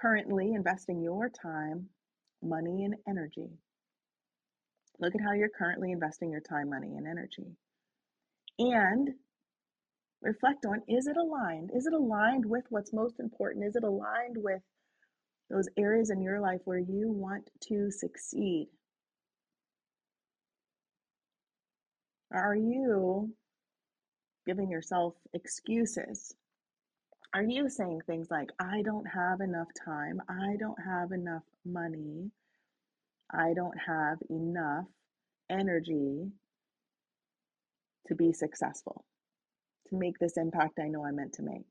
currently 0.00 0.52
investing 0.52 1.02
your 1.02 1.28
time, 1.28 1.88
money, 2.40 2.84
and 2.84 2.94
energy. 3.08 3.50
Look 5.00 5.16
at 5.16 5.20
how 5.20 5.32
you're 5.32 5.48
currently 5.48 5.90
investing 5.90 6.30
your 6.30 6.40
time, 6.40 6.70
money, 6.70 6.96
and 6.96 7.08
energy. 7.08 7.56
And 8.60 9.10
reflect 10.22 10.66
on 10.66 10.82
is 10.88 11.06
it 11.06 11.16
aligned? 11.16 11.70
Is 11.74 11.86
it 11.86 11.92
aligned 11.92 12.44
with 12.44 12.64
what's 12.70 12.92
most 12.92 13.20
important? 13.20 13.64
Is 13.64 13.76
it 13.76 13.84
aligned 13.84 14.36
with 14.36 14.62
those 15.50 15.68
areas 15.76 16.10
in 16.10 16.20
your 16.20 16.40
life 16.40 16.60
where 16.64 16.78
you 16.78 17.10
want 17.10 17.50
to 17.68 17.90
succeed? 17.90 18.68
Are 22.32 22.54
you 22.54 23.32
giving 24.46 24.70
yourself 24.70 25.14
excuses? 25.34 26.34
Are 27.34 27.42
you 27.42 27.68
saying 27.68 28.00
things 28.06 28.28
like, 28.30 28.48
I 28.58 28.82
don't 28.82 29.04
have 29.06 29.40
enough 29.40 29.68
time, 29.84 30.20
I 30.28 30.56
don't 30.58 30.78
have 30.82 31.12
enough 31.12 31.42
money, 31.64 32.30
I 33.30 33.52
don't 33.54 33.76
have 33.86 34.18
enough 34.30 34.86
energy 35.50 36.30
to 38.06 38.14
be 38.14 38.32
successful, 38.32 39.04
to 39.88 39.96
make 39.96 40.18
this 40.18 40.36
impact 40.36 40.78
I 40.78 40.88
know 40.88 41.04
I'm 41.04 41.16
meant 41.16 41.34
to 41.34 41.42
make? 41.42 41.66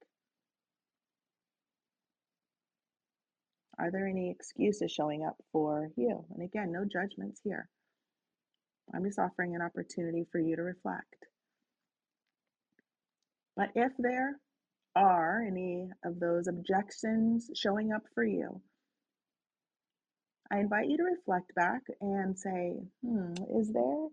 Are 3.80 3.92
there 3.92 4.08
any 4.08 4.32
excuses 4.32 4.92
showing 4.92 5.24
up 5.24 5.36
for 5.52 5.90
you? 5.96 6.26
And 6.34 6.44
again, 6.44 6.72
no 6.72 6.84
judgments 6.84 7.40
here. 7.44 7.70
I'm 8.94 9.06
just 9.06 9.20
offering 9.20 9.56
an 9.56 9.62
opportunity 9.62 10.26
for 10.32 10.40
you 10.40 10.56
to 10.56 10.64
reflect. 10.64 11.28
But 13.56 13.70
if 13.76 13.92
there 14.00 14.40
are 14.96 15.44
any 15.46 15.90
of 16.06 16.20
those 16.20 16.48
objections 16.48 17.50
showing 17.56 17.92
up 17.92 18.04
for 18.16 18.24
you, 18.24 18.62
I 20.52 20.60
invite 20.60 20.88
you 20.88 20.98
to 20.98 21.04
reflect 21.04 21.54
back 21.56 21.82
and 22.00 22.38
say, 22.38 22.80
hmm, 23.06 23.34
is 23.60 23.72
there 23.74 24.08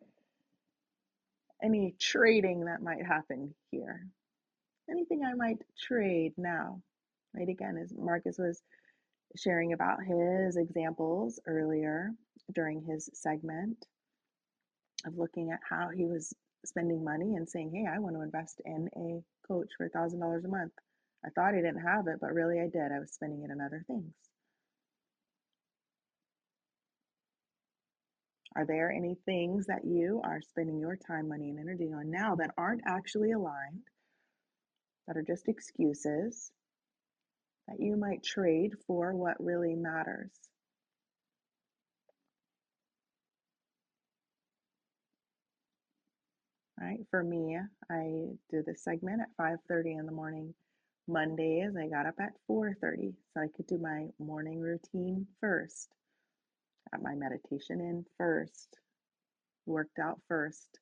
any 1.65 1.95
trading 1.99 2.67
that 2.67 2.83
might 2.83 3.05
happen 3.05 3.55
here? 3.71 4.07
Anything 4.91 5.25
I 5.25 5.35
might 5.35 5.59
trade 5.81 6.35
now? 6.37 6.83
Right 7.35 7.49
again, 7.49 7.79
as 7.83 7.93
Marcus 7.97 8.39
was 8.39 8.63
sharing 9.37 9.73
about 9.73 9.99
his 10.05 10.57
examples 10.57 11.41
earlier 11.47 12.11
during 12.55 12.83
his 12.83 13.09
segment 13.15 13.87
of 15.07 15.17
looking 15.17 15.51
at 15.51 15.61
how 15.69 15.89
he 15.89 16.05
was 16.05 16.33
spending 16.65 17.03
money 17.03 17.35
and 17.35 17.49
saying, 17.49 17.73
Hey, 17.75 17.87
I 17.93 17.99
want 17.99 18.15
to 18.17 18.23
invest 18.23 18.61
in 18.65 18.89
a 18.97 19.23
coach 19.47 19.71
for 19.77 19.89
$1,000 19.89 20.45
a 20.45 20.49
month. 20.49 20.73
I 21.25 21.31
thought 21.31 21.55
I 21.55 21.63
didn't 21.63 21.81
have 21.81 22.07
it, 22.07 22.19
but 22.21 22.35
really 22.35 22.61
I 22.61 22.69
did. 22.69 22.93
I 22.93 23.01
was 23.01 23.13
spending 23.13 23.43
it 23.43 23.51
on 23.51 23.61
other 23.61 23.83
things. 23.87 24.13
Are 28.57 28.67
there 28.67 28.91
any 28.91 29.17
things 29.27 29.67
that 29.67 29.85
you 29.85 30.21
are 30.25 30.41
spending 30.41 30.79
your 30.79 30.97
time, 30.97 31.29
money, 31.29 31.51
and 31.51 31.59
energy 31.59 31.93
on 31.93 32.11
now 32.11 32.37
that 32.37 32.55
aren't 32.57 32.83
actually 32.87 33.33
aligned, 33.33 33.83
that 35.07 35.17
are 35.17 35.23
just 35.23 35.49
excuses 35.49 36.53
that 37.69 37.81
you 37.81 37.97
might 37.97 38.23
trade 38.23 38.73
for 38.87 39.15
what 39.15 39.43
really 39.43 39.75
matters? 39.75 40.31
right? 46.81 47.01
For 47.11 47.23
me, 47.23 47.59
I 47.91 48.05
do 48.51 48.63
this 48.67 48.83
segment 48.85 49.23
at 49.23 49.29
5:30 49.37 49.99
in 49.99 50.07
the 50.07 50.13
morning. 50.13 50.55
Mondays, 51.07 51.77
I 51.77 51.89
got 51.89 52.07
up 52.07 52.15
at 52.21 52.33
4:30 52.47 53.15
so 53.33 53.41
I 53.41 53.49
could 53.49 53.67
do 53.67 53.79
my 53.79 54.09
morning 54.19 54.61
routine 54.61 55.27
first. 55.41 55.89
Got 56.95 57.03
my 57.03 57.15
meditation 57.17 57.81
in 57.81 58.05
first. 58.19 58.79
Worked 59.67 59.99
out 59.99 60.21
first. 60.29 60.79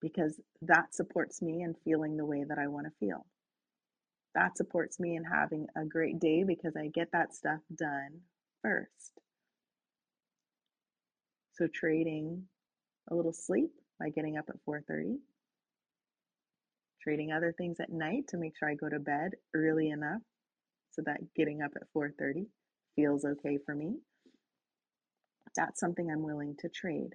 Because 0.00 0.40
that 0.62 0.94
supports 0.94 1.42
me 1.42 1.62
in 1.62 1.74
feeling 1.84 2.16
the 2.16 2.24
way 2.24 2.44
that 2.48 2.58
I 2.58 2.68
want 2.68 2.86
to 2.86 3.06
feel. 3.06 3.26
That 4.34 4.56
supports 4.56 4.98
me 4.98 5.16
in 5.16 5.24
having 5.24 5.66
a 5.76 5.84
great 5.84 6.18
day 6.20 6.42
because 6.44 6.74
I 6.76 6.88
get 6.88 7.12
that 7.12 7.34
stuff 7.34 7.60
done 7.74 8.20
first. 8.62 9.20
So 11.52 11.66
trading 11.66 12.44
a 13.10 13.14
little 13.14 13.32
sleep 13.32 13.72
by 13.98 14.08
getting 14.10 14.38
up 14.38 14.46
at 14.48 14.62
4:30. 14.66 15.18
Trading 17.02 17.32
other 17.32 17.52
things 17.52 17.78
at 17.80 17.90
night 17.90 18.28
to 18.28 18.38
make 18.38 18.56
sure 18.56 18.70
I 18.70 18.74
go 18.74 18.88
to 18.88 18.98
bed 18.98 19.32
early 19.54 19.90
enough 19.90 20.22
so 20.92 21.02
that 21.02 21.34
getting 21.34 21.60
up 21.60 21.72
at 21.76 21.88
4:30 21.94 22.46
feels 22.96 23.24
okay 23.24 23.58
for 23.64 23.74
me. 23.74 23.98
That's 25.54 25.80
something 25.80 26.10
I'm 26.10 26.22
willing 26.22 26.56
to 26.60 26.68
trade. 26.68 27.14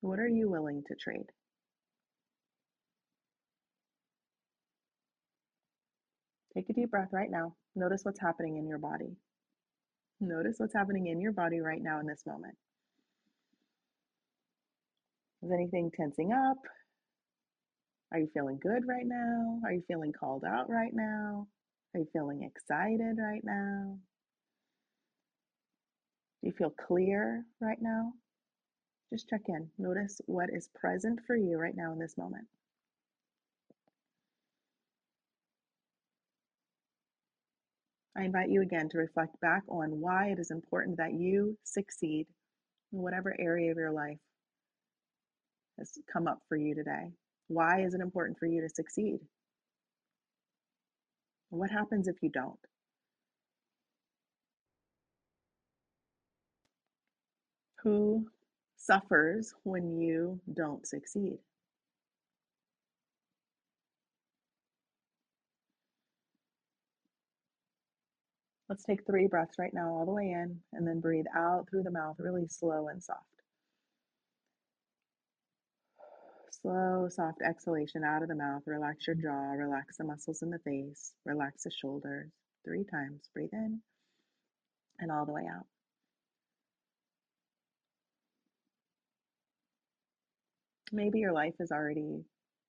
What 0.00 0.18
are 0.18 0.28
you 0.28 0.50
willing 0.50 0.82
to 0.88 0.94
trade? 0.94 1.26
Take 6.54 6.70
a 6.70 6.72
deep 6.72 6.90
breath 6.90 7.10
right 7.12 7.30
now. 7.30 7.54
Notice 7.76 8.00
what's 8.04 8.20
happening 8.20 8.56
in 8.56 8.66
your 8.66 8.78
body. 8.78 9.16
Notice 10.20 10.56
what's 10.58 10.74
happening 10.74 11.06
in 11.06 11.20
your 11.20 11.32
body 11.32 11.60
right 11.60 11.80
now 11.80 12.00
in 12.00 12.06
this 12.06 12.22
moment. 12.26 12.56
Is 15.42 15.52
anything 15.52 15.90
tensing 15.94 16.32
up? 16.32 16.58
Are 18.12 18.18
you 18.18 18.28
feeling 18.34 18.58
good 18.60 18.88
right 18.88 19.06
now? 19.06 19.60
Are 19.64 19.72
you 19.72 19.82
feeling 19.86 20.12
called 20.12 20.44
out 20.44 20.68
right 20.68 20.92
now? 20.92 21.46
Are 21.94 22.00
you 22.00 22.06
feeling 22.12 22.42
excited 22.42 23.16
right 23.18 23.42
now? 23.42 23.98
Do 26.40 26.48
you 26.48 26.52
feel 26.52 26.70
clear 26.70 27.44
right 27.60 27.78
now? 27.80 28.12
Just 29.12 29.28
check 29.28 29.42
in. 29.48 29.68
Notice 29.78 30.20
what 30.26 30.50
is 30.52 30.68
present 30.74 31.20
for 31.26 31.34
you 31.34 31.56
right 31.56 31.74
now 31.74 31.92
in 31.92 31.98
this 31.98 32.18
moment. 32.18 32.46
I 38.16 38.24
invite 38.24 38.50
you 38.50 38.62
again 38.62 38.88
to 38.90 38.98
reflect 38.98 39.40
back 39.40 39.62
on 39.68 40.00
why 40.00 40.28
it 40.28 40.38
is 40.38 40.50
important 40.50 40.98
that 40.98 41.14
you 41.14 41.56
succeed 41.64 42.26
in 42.92 42.98
whatever 42.98 43.34
area 43.38 43.70
of 43.70 43.76
your 43.76 43.92
life 43.92 44.18
has 45.78 45.92
come 46.12 46.26
up 46.26 46.40
for 46.48 46.56
you 46.56 46.74
today? 46.74 47.12
Why 47.46 47.82
is 47.82 47.94
it 47.94 48.00
important 48.00 48.38
for 48.38 48.46
you 48.46 48.60
to 48.60 48.68
succeed? 48.68 49.20
What 51.50 51.70
happens 51.70 52.08
if 52.08 52.16
you 52.22 52.30
don't? 52.30 52.58
Who 57.82 58.28
suffers 58.76 59.54
when 59.64 59.98
you 59.98 60.40
don't 60.52 60.86
succeed? 60.86 61.38
Let's 68.68 68.84
take 68.84 69.06
three 69.06 69.26
breaths 69.26 69.58
right 69.58 69.72
now, 69.72 69.94
all 69.94 70.04
the 70.04 70.12
way 70.12 70.30
in, 70.30 70.60
and 70.74 70.86
then 70.86 71.00
breathe 71.00 71.26
out 71.34 71.68
through 71.70 71.84
the 71.84 71.90
mouth, 71.90 72.16
really 72.18 72.46
slow 72.48 72.88
and 72.88 73.02
soft. 73.02 73.37
Slow, 76.68 77.08
soft 77.08 77.40
exhalation 77.40 78.04
out 78.04 78.20
of 78.20 78.28
the 78.28 78.34
mouth. 78.34 78.60
Relax 78.66 79.06
your 79.06 79.16
mm-hmm. 79.16 79.26
jaw, 79.26 79.64
relax 79.64 79.96
the 79.96 80.04
muscles 80.04 80.42
in 80.42 80.50
the 80.50 80.58
face, 80.58 81.14
relax 81.24 81.62
the 81.64 81.70
shoulders. 81.70 82.30
Three 82.62 82.84
times. 82.84 83.30
Breathe 83.32 83.54
in 83.54 83.80
and 84.98 85.10
all 85.10 85.24
the 85.24 85.32
way 85.32 85.46
out. 85.50 85.64
Maybe 90.92 91.20
your 91.20 91.32
life 91.32 91.54
is 91.58 91.72
already 91.72 92.24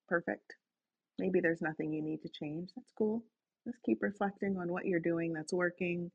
perfect. 0.08 0.56
Maybe 1.18 1.42
there's 1.42 1.62
nothing 1.62 1.92
you 1.92 2.02
need 2.02 2.22
to 2.22 2.30
change. 2.30 2.70
That's 2.78 2.94
cool. 2.98 3.26
Just 3.68 3.84
keep 3.84 4.02
reflecting 4.02 4.56
on 4.58 4.72
what 4.72 4.86
you're 4.86 5.02
doing 5.02 5.34
that's 5.34 5.52
working. 5.52 6.10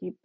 Keep 0.00 0.16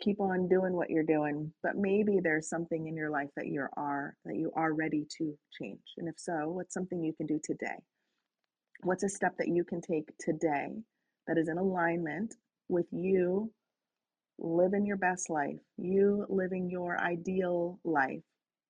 keep 0.00 0.20
on 0.20 0.48
doing 0.48 0.72
what 0.74 0.90
you're 0.90 1.02
doing 1.02 1.52
but 1.62 1.76
maybe 1.76 2.18
there's 2.22 2.48
something 2.48 2.86
in 2.86 2.96
your 2.96 3.10
life 3.10 3.30
that 3.36 3.46
you 3.46 3.66
are 3.76 4.14
that 4.24 4.36
you 4.36 4.50
are 4.54 4.72
ready 4.72 5.06
to 5.18 5.36
change 5.58 5.80
and 5.98 6.08
if 6.08 6.18
so 6.18 6.48
what's 6.48 6.74
something 6.74 7.02
you 7.02 7.12
can 7.14 7.26
do 7.26 7.40
today? 7.42 7.76
What's 8.82 9.04
a 9.04 9.08
step 9.08 9.36
that 9.38 9.48
you 9.48 9.64
can 9.64 9.80
take 9.80 10.10
today 10.18 10.68
that 11.26 11.38
is 11.38 11.48
in 11.48 11.56
alignment 11.56 12.34
with 12.68 12.86
you 12.92 13.50
living 14.38 14.84
your 14.84 14.98
best 14.98 15.30
life 15.30 15.58
you 15.78 16.26
living 16.28 16.68
your 16.68 17.00
ideal 17.00 17.80
life 17.84 18.22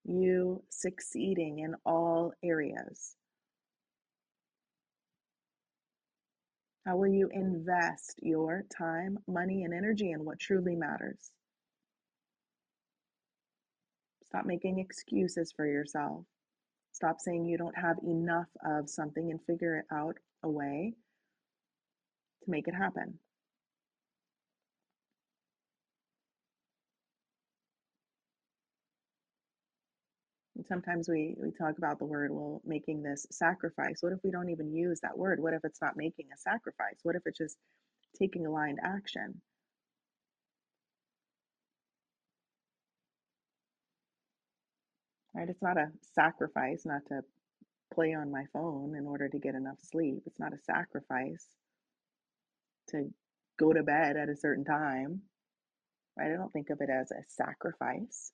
you 0.05 0.63
succeeding 0.69 1.59
in 1.59 1.75
all 1.85 2.31
areas 2.41 3.15
How 6.87 6.95
will 6.95 7.09
you 7.09 7.27
invest 7.33 8.17
your 8.21 8.63
time, 8.75 9.19
money, 9.27 9.65
and 9.65 9.73
energy 9.73 10.11
in 10.11 10.23
what 10.23 10.39
truly 10.39 10.73
matters? 10.73 11.31
Stop 14.23 14.45
making 14.45 14.79
excuses 14.79 15.51
for 15.53 15.65
yourself. 15.67 16.23
Stop 16.93 17.19
saying 17.19 17.45
you 17.45 17.57
don't 17.57 17.77
have 17.77 17.97
enough 18.07 18.47
of 18.65 18.89
something 18.89 19.31
and 19.31 19.41
figure 19.45 19.83
out 19.91 20.15
a 20.43 20.49
way 20.49 20.93
to 22.45 22.49
make 22.49 22.69
it 22.69 22.73
happen. 22.73 23.19
Sometimes 30.67 31.09
we, 31.09 31.35
we 31.37 31.51
talk 31.51 31.77
about 31.77 31.99
the 31.99 32.05
word, 32.05 32.31
well, 32.31 32.61
making 32.65 33.03
this 33.03 33.27
sacrifice. 33.31 33.97
What 34.01 34.13
if 34.13 34.19
we 34.23 34.31
don't 34.31 34.49
even 34.49 34.73
use 34.73 34.99
that 35.01 35.17
word? 35.17 35.41
What 35.41 35.53
if 35.53 35.61
it's 35.63 35.81
not 35.81 35.97
making 35.97 36.27
a 36.33 36.37
sacrifice? 36.37 36.97
What 37.03 37.15
if 37.15 37.23
it's 37.25 37.37
just 37.37 37.57
taking 38.19 38.45
aligned 38.45 38.79
action? 38.83 39.41
Right? 45.35 45.49
It's 45.49 45.61
not 45.61 45.77
a 45.77 45.91
sacrifice 46.15 46.83
not 46.85 47.01
to 47.09 47.21
play 47.93 48.13
on 48.13 48.31
my 48.31 48.45
phone 48.53 48.95
in 48.97 49.05
order 49.07 49.29
to 49.29 49.39
get 49.39 49.55
enough 49.55 49.79
sleep. 49.81 50.23
It's 50.25 50.39
not 50.39 50.53
a 50.53 50.59
sacrifice 50.65 51.45
to 52.89 53.09
go 53.59 53.73
to 53.73 53.83
bed 53.83 54.17
at 54.17 54.29
a 54.29 54.35
certain 54.35 54.65
time. 54.65 55.21
Right? 56.17 56.33
I 56.33 56.37
don't 56.37 56.53
think 56.53 56.69
of 56.71 56.81
it 56.81 56.89
as 56.89 57.11
a 57.11 57.23
sacrifice. 57.27 58.31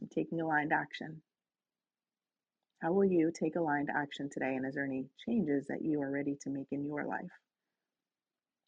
I'm 0.00 0.08
taking 0.08 0.40
aligned 0.40 0.72
action. 0.72 1.22
How 2.82 2.92
will 2.92 3.04
you 3.04 3.32
take 3.32 3.56
aligned 3.56 3.88
action 3.94 4.28
today? 4.30 4.56
And 4.56 4.66
is 4.66 4.74
there 4.74 4.84
any 4.84 5.06
changes 5.24 5.66
that 5.68 5.82
you 5.82 6.02
are 6.02 6.10
ready 6.10 6.36
to 6.42 6.50
make 6.50 6.66
in 6.70 6.84
your 6.84 7.04
life? 7.04 7.30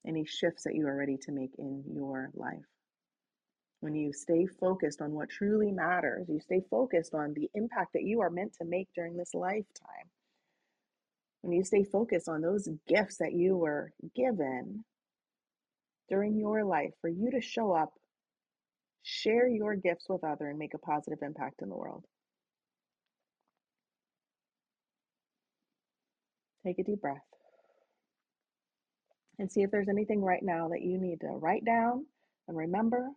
Any 0.06 0.24
shifts 0.24 0.64
that 0.64 0.74
you 0.74 0.86
are 0.86 0.96
ready 0.96 1.18
to 1.22 1.32
make 1.32 1.50
in 1.58 1.84
your 1.92 2.30
life? 2.34 2.64
When 3.80 3.94
you 3.94 4.12
stay 4.12 4.46
focused 4.46 5.02
on 5.02 5.12
what 5.12 5.28
truly 5.28 5.70
matters, 5.70 6.28
you 6.28 6.40
stay 6.40 6.62
focused 6.70 7.14
on 7.14 7.34
the 7.34 7.50
impact 7.54 7.92
that 7.92 8.04
you 8.04 8.20
are 8.20 8.30
meant 8.30 8.54
to 8.54 8.64
make 8.64 8.88
during 8.94 9.16
this 9.16 9.34
lifetime. 9.34 10.10
When 11.42 11.52
you 11.52 11.62
stay 11.62 11.84
focused 11.84 12.28
on 12.28 12.40
those 12.40 12.68
gifts 12.88 13.18
that 13.18 13.32
you 13.32 13.56
were 13.56 13.92
given 14.14 14.84
during 16.08 16.38
your 16.38 16.64
life 16.64 16.92
for 17.00 17.08
you 17.08 17.30
to 17.32 17.40
show 17.40 17.72
up 17.72 17.92
Share 19.08 19.46
your 19.46 19.76
gifts 19.76 20.06
with 20.08 20.24
others 20.24 20.50
and 20.50 20.58
make 20.58 20.74
a 20.74 20.78
positive 20.78 21.20
impact 21.22 21.62
in 21.62 21.68
the 21.68 21.76
world. 21.76 22.04
Take 26.64 26.80
a 26.80 26.82
deep 26.82 27.00
breath 27.00 27.22
and 29.38 29.48
see 29.50 29.62
if 29.62 29.70
there's 29.70 29.88
anything 29.88 30.22
right 30.22 30.42
now 30.42 30.70
that 30.70 30.82
you 30.82 30.98
need 30.98 31.20
to 31.20 31.28
write 31.28 31.64
down 31.64 32.04
and 32.48 32.56
remember 32.56 33.08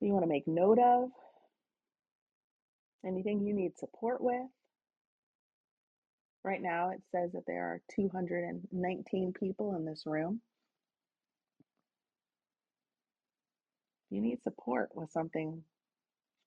that 0.00 0.06
you 0.06 0.12
want 0.12 0.24
to 0.24 0.28
make 0.28 0.46
note 0.46 0.78
of, 0.78 1.08
anything 3.06 3.40
you 3.40 3.54
need 3.54 3.78
support 3.78 4.20
with. 4.20 4.50
Right 6.44 6.60
now, 6.60 6.90
it 6.90 7.00
says 7.10 7.32
that 7.32 7.46
there 7.46 7.64
are 7.64 7.80
219 7.96 9.32
people 9.32 9.74
in 9.76 9.86
this 9.86 10.02
room. 10.04 10.42
You 14.14 14.20
need 14.20 14.40
support 14.44 14.90
with 14.94 15.10
something, 15.10 15.62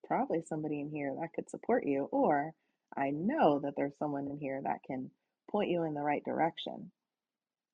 probably 0.06 0.41
somebody 0.47 0.80
in 0.80 0.89
here 0.89 1.13
that 1.19 1.34
could 1.36 1.49
support 1.49 1.86
you, 1.86 2.08
or 2.13 2.53
I 2.95 3.10
know 3.10 3.60
that 3.60 3.73
there's 3.75 3.97
someone 3.99 4.27
in 4.27 4.38
here 4.39 4.62
that 4.63 4.80
can 4.88 5.12
point 5.51 5.69
you 5.69 5.84
in 5.84 5.93
the 5.93 6.01
right 6.01 6.23
direction. 6.23 6.91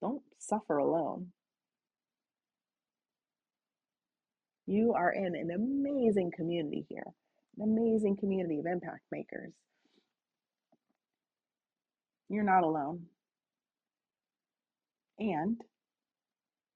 Don't 0.02 0.24
suffer 0.40 0.80
alone. 0.80 1.28
You 4.66 4.94
are 4.94 5.12
in 5.12 5.36
an 5.36 5.52
amazing 5.54 6.32
community 6.36 6.88
here, 6.90 7.06
an 7.58 7.64
amazing 7.64 8.18
community 8.18 8.60
of 8.60 8.66
impact 8.66 9.04
makers. 9.12 9.54
You're 12.30 12.44
not 12.44 12.64
alone. 12.64 13.04
And 15.20 15.62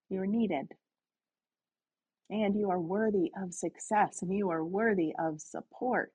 you're 0.08 0.26
needed 0.26 0.68
and 2.30 2.58
you 2.58 2.70
are 2.70 2.80
worthy 2.80 3.32
of 3.40 3.54
success 3.54 4.22
and 4.22 4.32
you 4.34 4.50
are 4.50 4.64
worthy 4.64 5.14
of 5.18 5.40
support. 5.40 6.12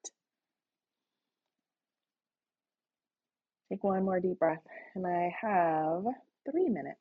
Take 3.69 3.83
one 3.83 4.03
more 4.05 4.19
deep 4.19 4.37
breath, 4.37 4.61
and 4.93 5.07
I 5.07 5.35
have 5.41 6.03
three 6.49 6.69
minutes 6.69 6.99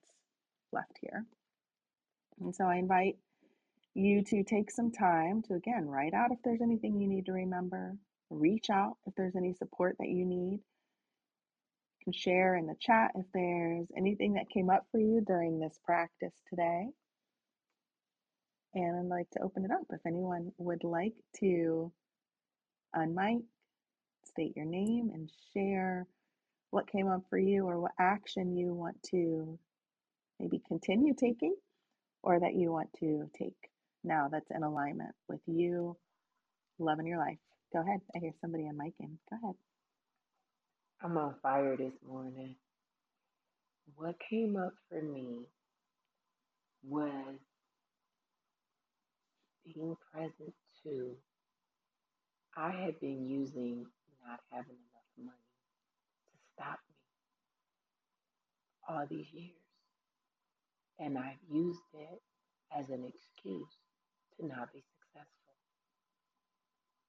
left 0.73 0.97
here. 1.01 1.27
And 2.41 2.55
so 2.55 2.65
I 2.65 2.77
invite 2.77 3.17
you 3.95 4.25
to 4.25 4.43
take 4.43 4.71
some 4.71 4.91
time 4.91 5.43
to 5.43 5.55
again 5.55 5.87
write 5.87 6.15
out 6.15 6.33
if 6.33 6.39
there's 6.43 6.63
anything 6.63 6.99
you 6.99 7.09
need 7.09 7.27
to 7.27 7.33
remember, 7.33 7.95
reach 8.31 8.71
out 8.71 8.97
if 9.07 9.15
there's 9.17 9.37
any 9.37 9.53
support 9.53 9.97
that 9.99 10.09
you 10.09 10.25
need. 10.25 10.61
You 11.99 12.05
can 12.05 12.13
share 12.15 12.57
in 12.57 12.67
the 12.67 12.77
chat 12.81 13.11
if 13.17 13.27
there's 13.35 13.87
anything 13.97 14.35
that 14.35 14.49
came 14.49 14.71
up 14.71 14.87
for 14.91 14.99
you 14.99 15.21
during 15.21 15.61
this 15.61 15.79
practice 15.85 16.33
today. 16.49 16.89
And 18.75 18.99
I'd 18.99 19.15
like 19.17 19.31
to 19.33 19.43
open 19.43 19.65
it 19.65 19.71
up 19.71 19.87
if 19.93 20.01
anyone 20.07 20.53
would 20.59 20.85
like 20.85 21.15
to 21.41 21.93
unmic, 22.97 23.43
state 24.25 24.57
your 24.57 24.65
name, 24.65 25.11
and 25.13 25.31
share 25.53 26.07
what 26.71 26.91
came 26.91 27.09
up 27.09 27.23
for 27.29 27.39
you 27.39 27.67
or 27.67 27.81
what 27.81 27.93
action 27.99 28.57
you 28.57 28.73
want 28.73 29.03
to 29.11 29.59
maybe 30.41 30.63
continue 30.67 31.15
taking 31.15 31.55
or 32.23 32.41
that 32.41 32.55
you 32.55 32.73
want 32.73 32.89
to 32.99 33.31
take 33.39 33.55
now 34.05 34.29
that's 34.31 34.51
in 34.51 34.63
alignment 34.63 35.15
with 35.29 35.41
you 35.47 35.97
loving 36.79 37.07
your 37.07 37.19
life. 37.19 37.39
Go 37.73 37.81
ahead. 37.81 38.01
I 38.15 38.19
hear 38.19 38.33
somebody 38.41 38.65
on 38.65 38.77
mic 38.77 38.95
in. 39.01 39.19
Go 39.31 39.37
ahead. 39.43 39.55
I'm 41.03 41.17
on 41.17 41.35
fire 41.43 41.77
this 41.77 41.95
morning. 42.07 42.57
What 43.97 44.17
came 44.31 44.57
up 44.57 44.75
for 44.89 45.03
me 45.03 45.47
was 46.83 47.37
being 49.65 49.97
present 50.13 50.55
to, 50.85 51.17
I 52.57 52.71
had 52.73 53.01
been 53.01 53.27
using 53.29 53.87
not 54.27 54.41
having 54.51 54.77
enough 54.77 55.11
money 55.19 55.53
to 56.33 56.39
stop 56.55 56.81
me 56.89 56.97
all 58.89 59.07
these 59.11 59.29
years. 59.33 59.53
And 61.01 61.19
I've 61.19 61.43
used 61.51 61.81
it 61.95 62.23
as 62.77 62.91
an 62.91 63.05
excuse 63.07 63.73
to 64.41 64.47
not 64.47 64.73
be 64.73 64.83
successful. 65.01 65.55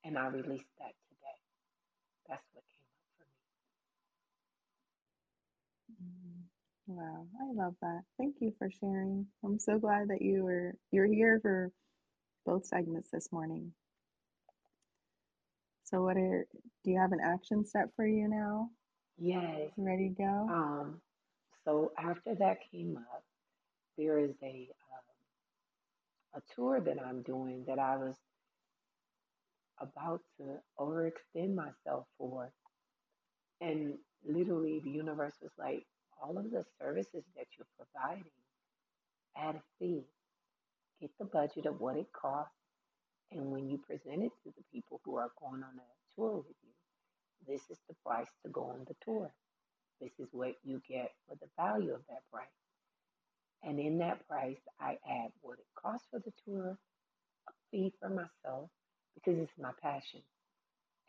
And 0.05 0.17
I 0.17 0.27
released 0.27 0.71
that 0.79 0.93
today. 1.09 1.39
That's 2.29 2.45
what 2.53 2.63
came 2.75 2.87
up 2.95 3.07
for 3.17 3.25
me. 6.01 6.03
Mm, 6.03 6.43
wow, 6.87 7.27
I 7.41 7.53
love 7.53 7.75
that. 7.81 8.01
Thank 8.17 8.37
you 8.41 8.53
for 8.59 8.69
sharing. 8.71 9.27
I'm 9.45 9.59
so 9.59 9.79
glad 9.79 10.09
that 10.09 10.21
you 10.21 10.43
were 10.43 10.75
you're 10.91 11.07
here 11.07 11.39
for 11.41 11.71
both 12.45 12.65
segments 12.65 13.09
this 13.11 13.31
morning. 13.31 13.71
So 15.83 16.01
what 16.01 16.17
are 16.17 16.45
do 16.83 16.91
you 16.91 16.99
have 16.99 17.11
an 17.11 17.19
action 17.23 17.65
step 17.65 17.89
for 17.95 18.05
you 18.05 18.27
now? 18.27 18.69
Yes. 19.17 19.69
ready 19.77 20.09
to 20.09 20.15
go? 20.15 20.47
Um, 20.49 21.01
so 21.65 21.91
after 21.97 22.35
that 22.35 22.57
came 22.71 22.97
up, 22.97 23.23
there 23.97 24.19
is 24.19 24.31
a 24.41 24.69
um, 26.35 26.41
a 26.41 26.55
tour 26.55 26.79
that 26.81 26.97
I'm 27.03 27.21
doing 27.21 27.63
that 27.67 27.79
I 27.79 27.97
was 27.97 28.15
about 29.79 30.21
to 30.37 30.45
overextend 30.79 31.55
myself 31.55 32.05
for. 32.17 32.51
And 33.61 33.95
literally 34.27 34.81
the 34.83 34.89
universe 34.91 35.35
was 35.41 35.51
like, 35.57 35.85
all 36.21 36.37
of 36.37 36.51
the 36.51 36.65
services 36.79 37.23
that 37.35 37.47
you're 37.57 37.67
providing 37.77 38.23
add 39.35 39.55
a 39.55 39.61
fee 39.79 40.01
get 41.01 41.11
the 41.19 41.25
budget 41.25 41.65
of 41.65 41.79
what 41.79 41.97
it 41.97 42.07
costs, 42.13 42.55
and 43.31 43.51
when 43.51 43.67
you 43.69 43.77
present 43.77 44.23
it 44.23 44.31
to 44.43 44.51
the 44.55 44.63
people 44.71 45.01
who 45.03 45.15
are 45.17 45.31
going 45.39 45.63
on 45.63 45.75
a 45.77 46.15
tour 46.15 46.37
with 46.37 46.57
you, 46.63 46.73
this 47.47 47.61
is 47.69 47.79
the 47.87 47.95
price 48.05 48.29
to 48.45 48.51
go 48.51 48.63
on 48.63 48.85
the 48.87 48.95
tour. 49.03 49.31
This 49.99 50.11
is 50.19 50.29
what 50.31 50.53
you 50.63 50.81
get 50.89 51.11
for 51.27 51.35
the 51.35 51.47
value 51.57 51.93
of 51.93 52.01
that 52.09 52.23
price. 52.31 52.47
And 53.63 53.79
in 53.79 53.97
that 53.99 54.27
price, 54.27 54.59
I 54.79 54.97
add 55.09 55.31
what 55.41 55.59
it 55.59 55.65
costs 55.81 56.07
for 56.11 56.19
the 56.19 56.33
tour, 56.45 56.77
a 57.47 57.51
fee 57.71 57.93
for 57.99 58.09
myself, 58.09 58.69
because 59.15 59.39
it's 59.39 59.51
my 59.59 59.71
passion, 59.81 60.21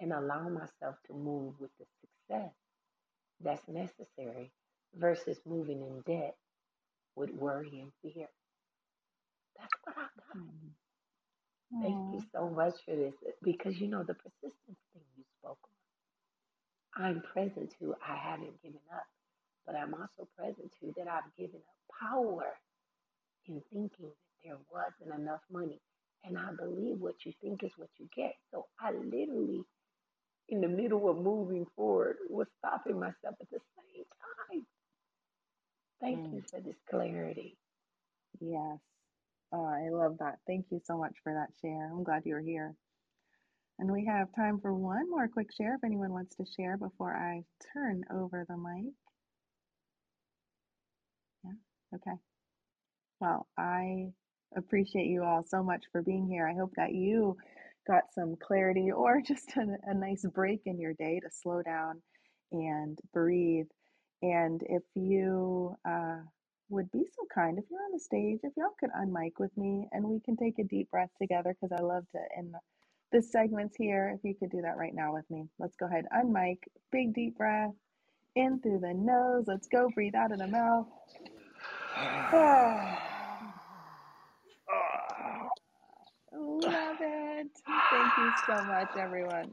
and 0.01 0.13
allow 0.13 0.49
myself 0.49 0.97
to 1.07 1.15
move 1.15 1.55
with 1.61 1.71
the 1.79 1.87
success 2.01 2.53
that's 3.43 3.67
necessary 3.69 4.53
versus 4.97 5.39
moving 5.47 5.83
in 5.83 6.03
debt 6.07 6.37
with 7.17 7.31
worry 7.31 7.81
and 7.81 7.93
fear. 8.03 8.29
That's 10.35 10.47
what 10.47 10.57
I 10.57 10.59
got. 10.59 11.81
Mm-hmm. 11.81 11.83
Thank 11.83 12.15
you 12.15 12.23
so 12.33 12.51
much 12.51 12.75
for 12.85 12.97
this 12.97 13.15
because 13.43 13.81
you 13.81 13.89
know 13.89 14.05
the 14.05 14.15
persistence 14.15 14.81
thing 14.93 15.03
you 15.17 15.25
spoke 15.41 15.59
on. 16.97 17.05
I'm 17.05 17.23
present 17.23 17.75
to, 17.81 17.95
I 18.07 18.17
haven't 18.17 18.63
given 18.63 18.81
up. 18.93 19.07
but 19.67 19.77
I'm 19.77 19.95
also 19.95 20.29
present 20.39 20.73
to 20.81 20.95
that 20.99 21.09
I've 21.09 21.35
given 21.39 21.61
up 21.61 21.99
power 22.01 22.55
in 23.49 23.63
thinking 23.73 23.91
that 24.01 24.45
there 24.45 24.59
wasn't 24.73 25.21
enough 25.21 25.43
money. 25.51 25.81
And 26.25 26.39
I 26.39 26.51
believe 26.59 27.01
what 27.01 27.17
you 27.25 27.33
think 27.43 27.65
is 27.65 27.73
what 27.77 27.91
you 27.99 28.09
get. 28.17 28.35
So 28.53 28.67
I 28.81 28.93
literally, 28.93 29.63
in 30.49 30.61
the 30.61 30.69
middle 30.69 31.11
of 31.11 31.19
moving 31.19 31.67
forward, 31.77 32.17
was 32.31 32.49
stopping 32.59 32.99
myself 33.01 33.37
at 33.41 33.51
the 33.51 33.61
same 33.77 34.05
time. 34.51 34.67
Thank 36.01 36.21
mm. 36.21 36.35
you 36.35 36.43
for 36.51 36.61
this 36.61 36.77
clarity. 36.91 37.57
Yes. 38.41 38.79
Oh, 39.55 39.65
I 39.67 39.91
love 39.91 40.19
that. 40.19 40.41
Thank 40.49 40.67
you 40.73 40.81
so 40.85 40.99
much 40.99 41.15
for 41.25 41.35
that 41.35 41.51
share. 41.63 41.91
I'm 41.93 42.05
glad 42.05 42.25
you 42.27 42.35
were 42.35 42.43
here. 42.43 42.75
And 43.79 43.93
we 43.93 44.07
have 44.07 44.35
time 44.35 44.61
for 44.61 44.75
one 44.75 45.11
more 45.11 45.29
quick 45.29 45.49
share 45.57 45.77
if 45.77 45.85
anyone 45.85 46.13
wants 46.13 46.37
to 46.37 46.45
share 46.57 46.77
before 46.77 47.15
I 47.17 47.45
turn 47.73 48.05
over 48.13 48.47
the 48.49 48.57
mic. 48.57 48.95
Yeah, 51.45 51.53
okay. 51.97 52.19
Well, 53.21 53.49
I 53.59 54.09
appreciate 54.57 55.07
you 55.07 55.25
all 55.25 55.45
so 55.47 55.63
much 55.63 55.85
for 55.93 56.03
being 56.03 56.27
here. 56.29 56.49
I 56.49 56.55
hope 56.55 56.73
that 56.77 56.95
you 56.95 57.37
got 57.87 58.05
some 58.15 58.37
clarity 58.43 58.91
or 58.97 59.23
just 59.23 59.57
a, 59.57 59.67
a 59.87 59.95
nice 59.95 60.25
break 60.35 60.63
in 60.67 60.81
your 60.81 60.95
day 60.95 61.21
to 61.21 61.31
slow 61.31 61.63
down 61.63 62.03
and 62.53 62.99
breathe. 63.13 63.67
And 64.23 64.63
if 64.69 64.83
you 64.95 65.77
uh, 65.89 66.19
would 66.69 66.91
be 66.93 67.05
so 67.15 67.27
kind, 67.33 67.59
if 67.59 67.65
you're 67.71 67.83
on 67.83 67.93
the 67.93 68.01
stage, 68.01 68.41
if 68.43 68.53
y'all 68.57 68.75
could 68.79 68.91
unmic 68.91 69.33
with 69.39 69.57
me 69.57 69.89
and 69.93 70.05
we 70.05 70.21
can 70.21 70.37
take 70.37 70.59
a 70.59 70.65
deep 70.65 70.91
breath 70.91 71.11
together 71.21 71.55
because 71.61 71.77
I 71.79 71.83
love 71.83 72.05
to 72.13 72.21
end 72.37 72.55
this 73.13 73.31
segment's 73.31 73.77
here. 73.77 74.13
If 74.17 74.25
you 74.25 74.35
could 74.35 74.51
do 74.51 74.63
that 74.63 74.77
right 74.77 74.95
now 74.95 75.15
with 75.15 75.31
me, 75.31 75.49
let's 75.59 75.77
go 75.77 75.87
ahead, 75.87 76.07
unmic, 76.17 76.59
big 76.91 77.15
deep 77.15 77.37
breath 77.37 77.73
in 78.35 78.61
through 78.61 78.81
the 78.81 78.95
nose. 78.95 79.45
Let's 79.47 79.69
go, 79.69 79.89
breathe 79.95 80.15
out 80.15 80.33
of 80.33 80.39
the 80.39 80.49
mouth. 80.49 80.87
Love 86.37 86.97
it. 87.01 87.51
Thank 87.91 88.13
you 88.19 88.33
so 88.47 88.65
much, 88.65 88.97
everyone. 88.97 89.53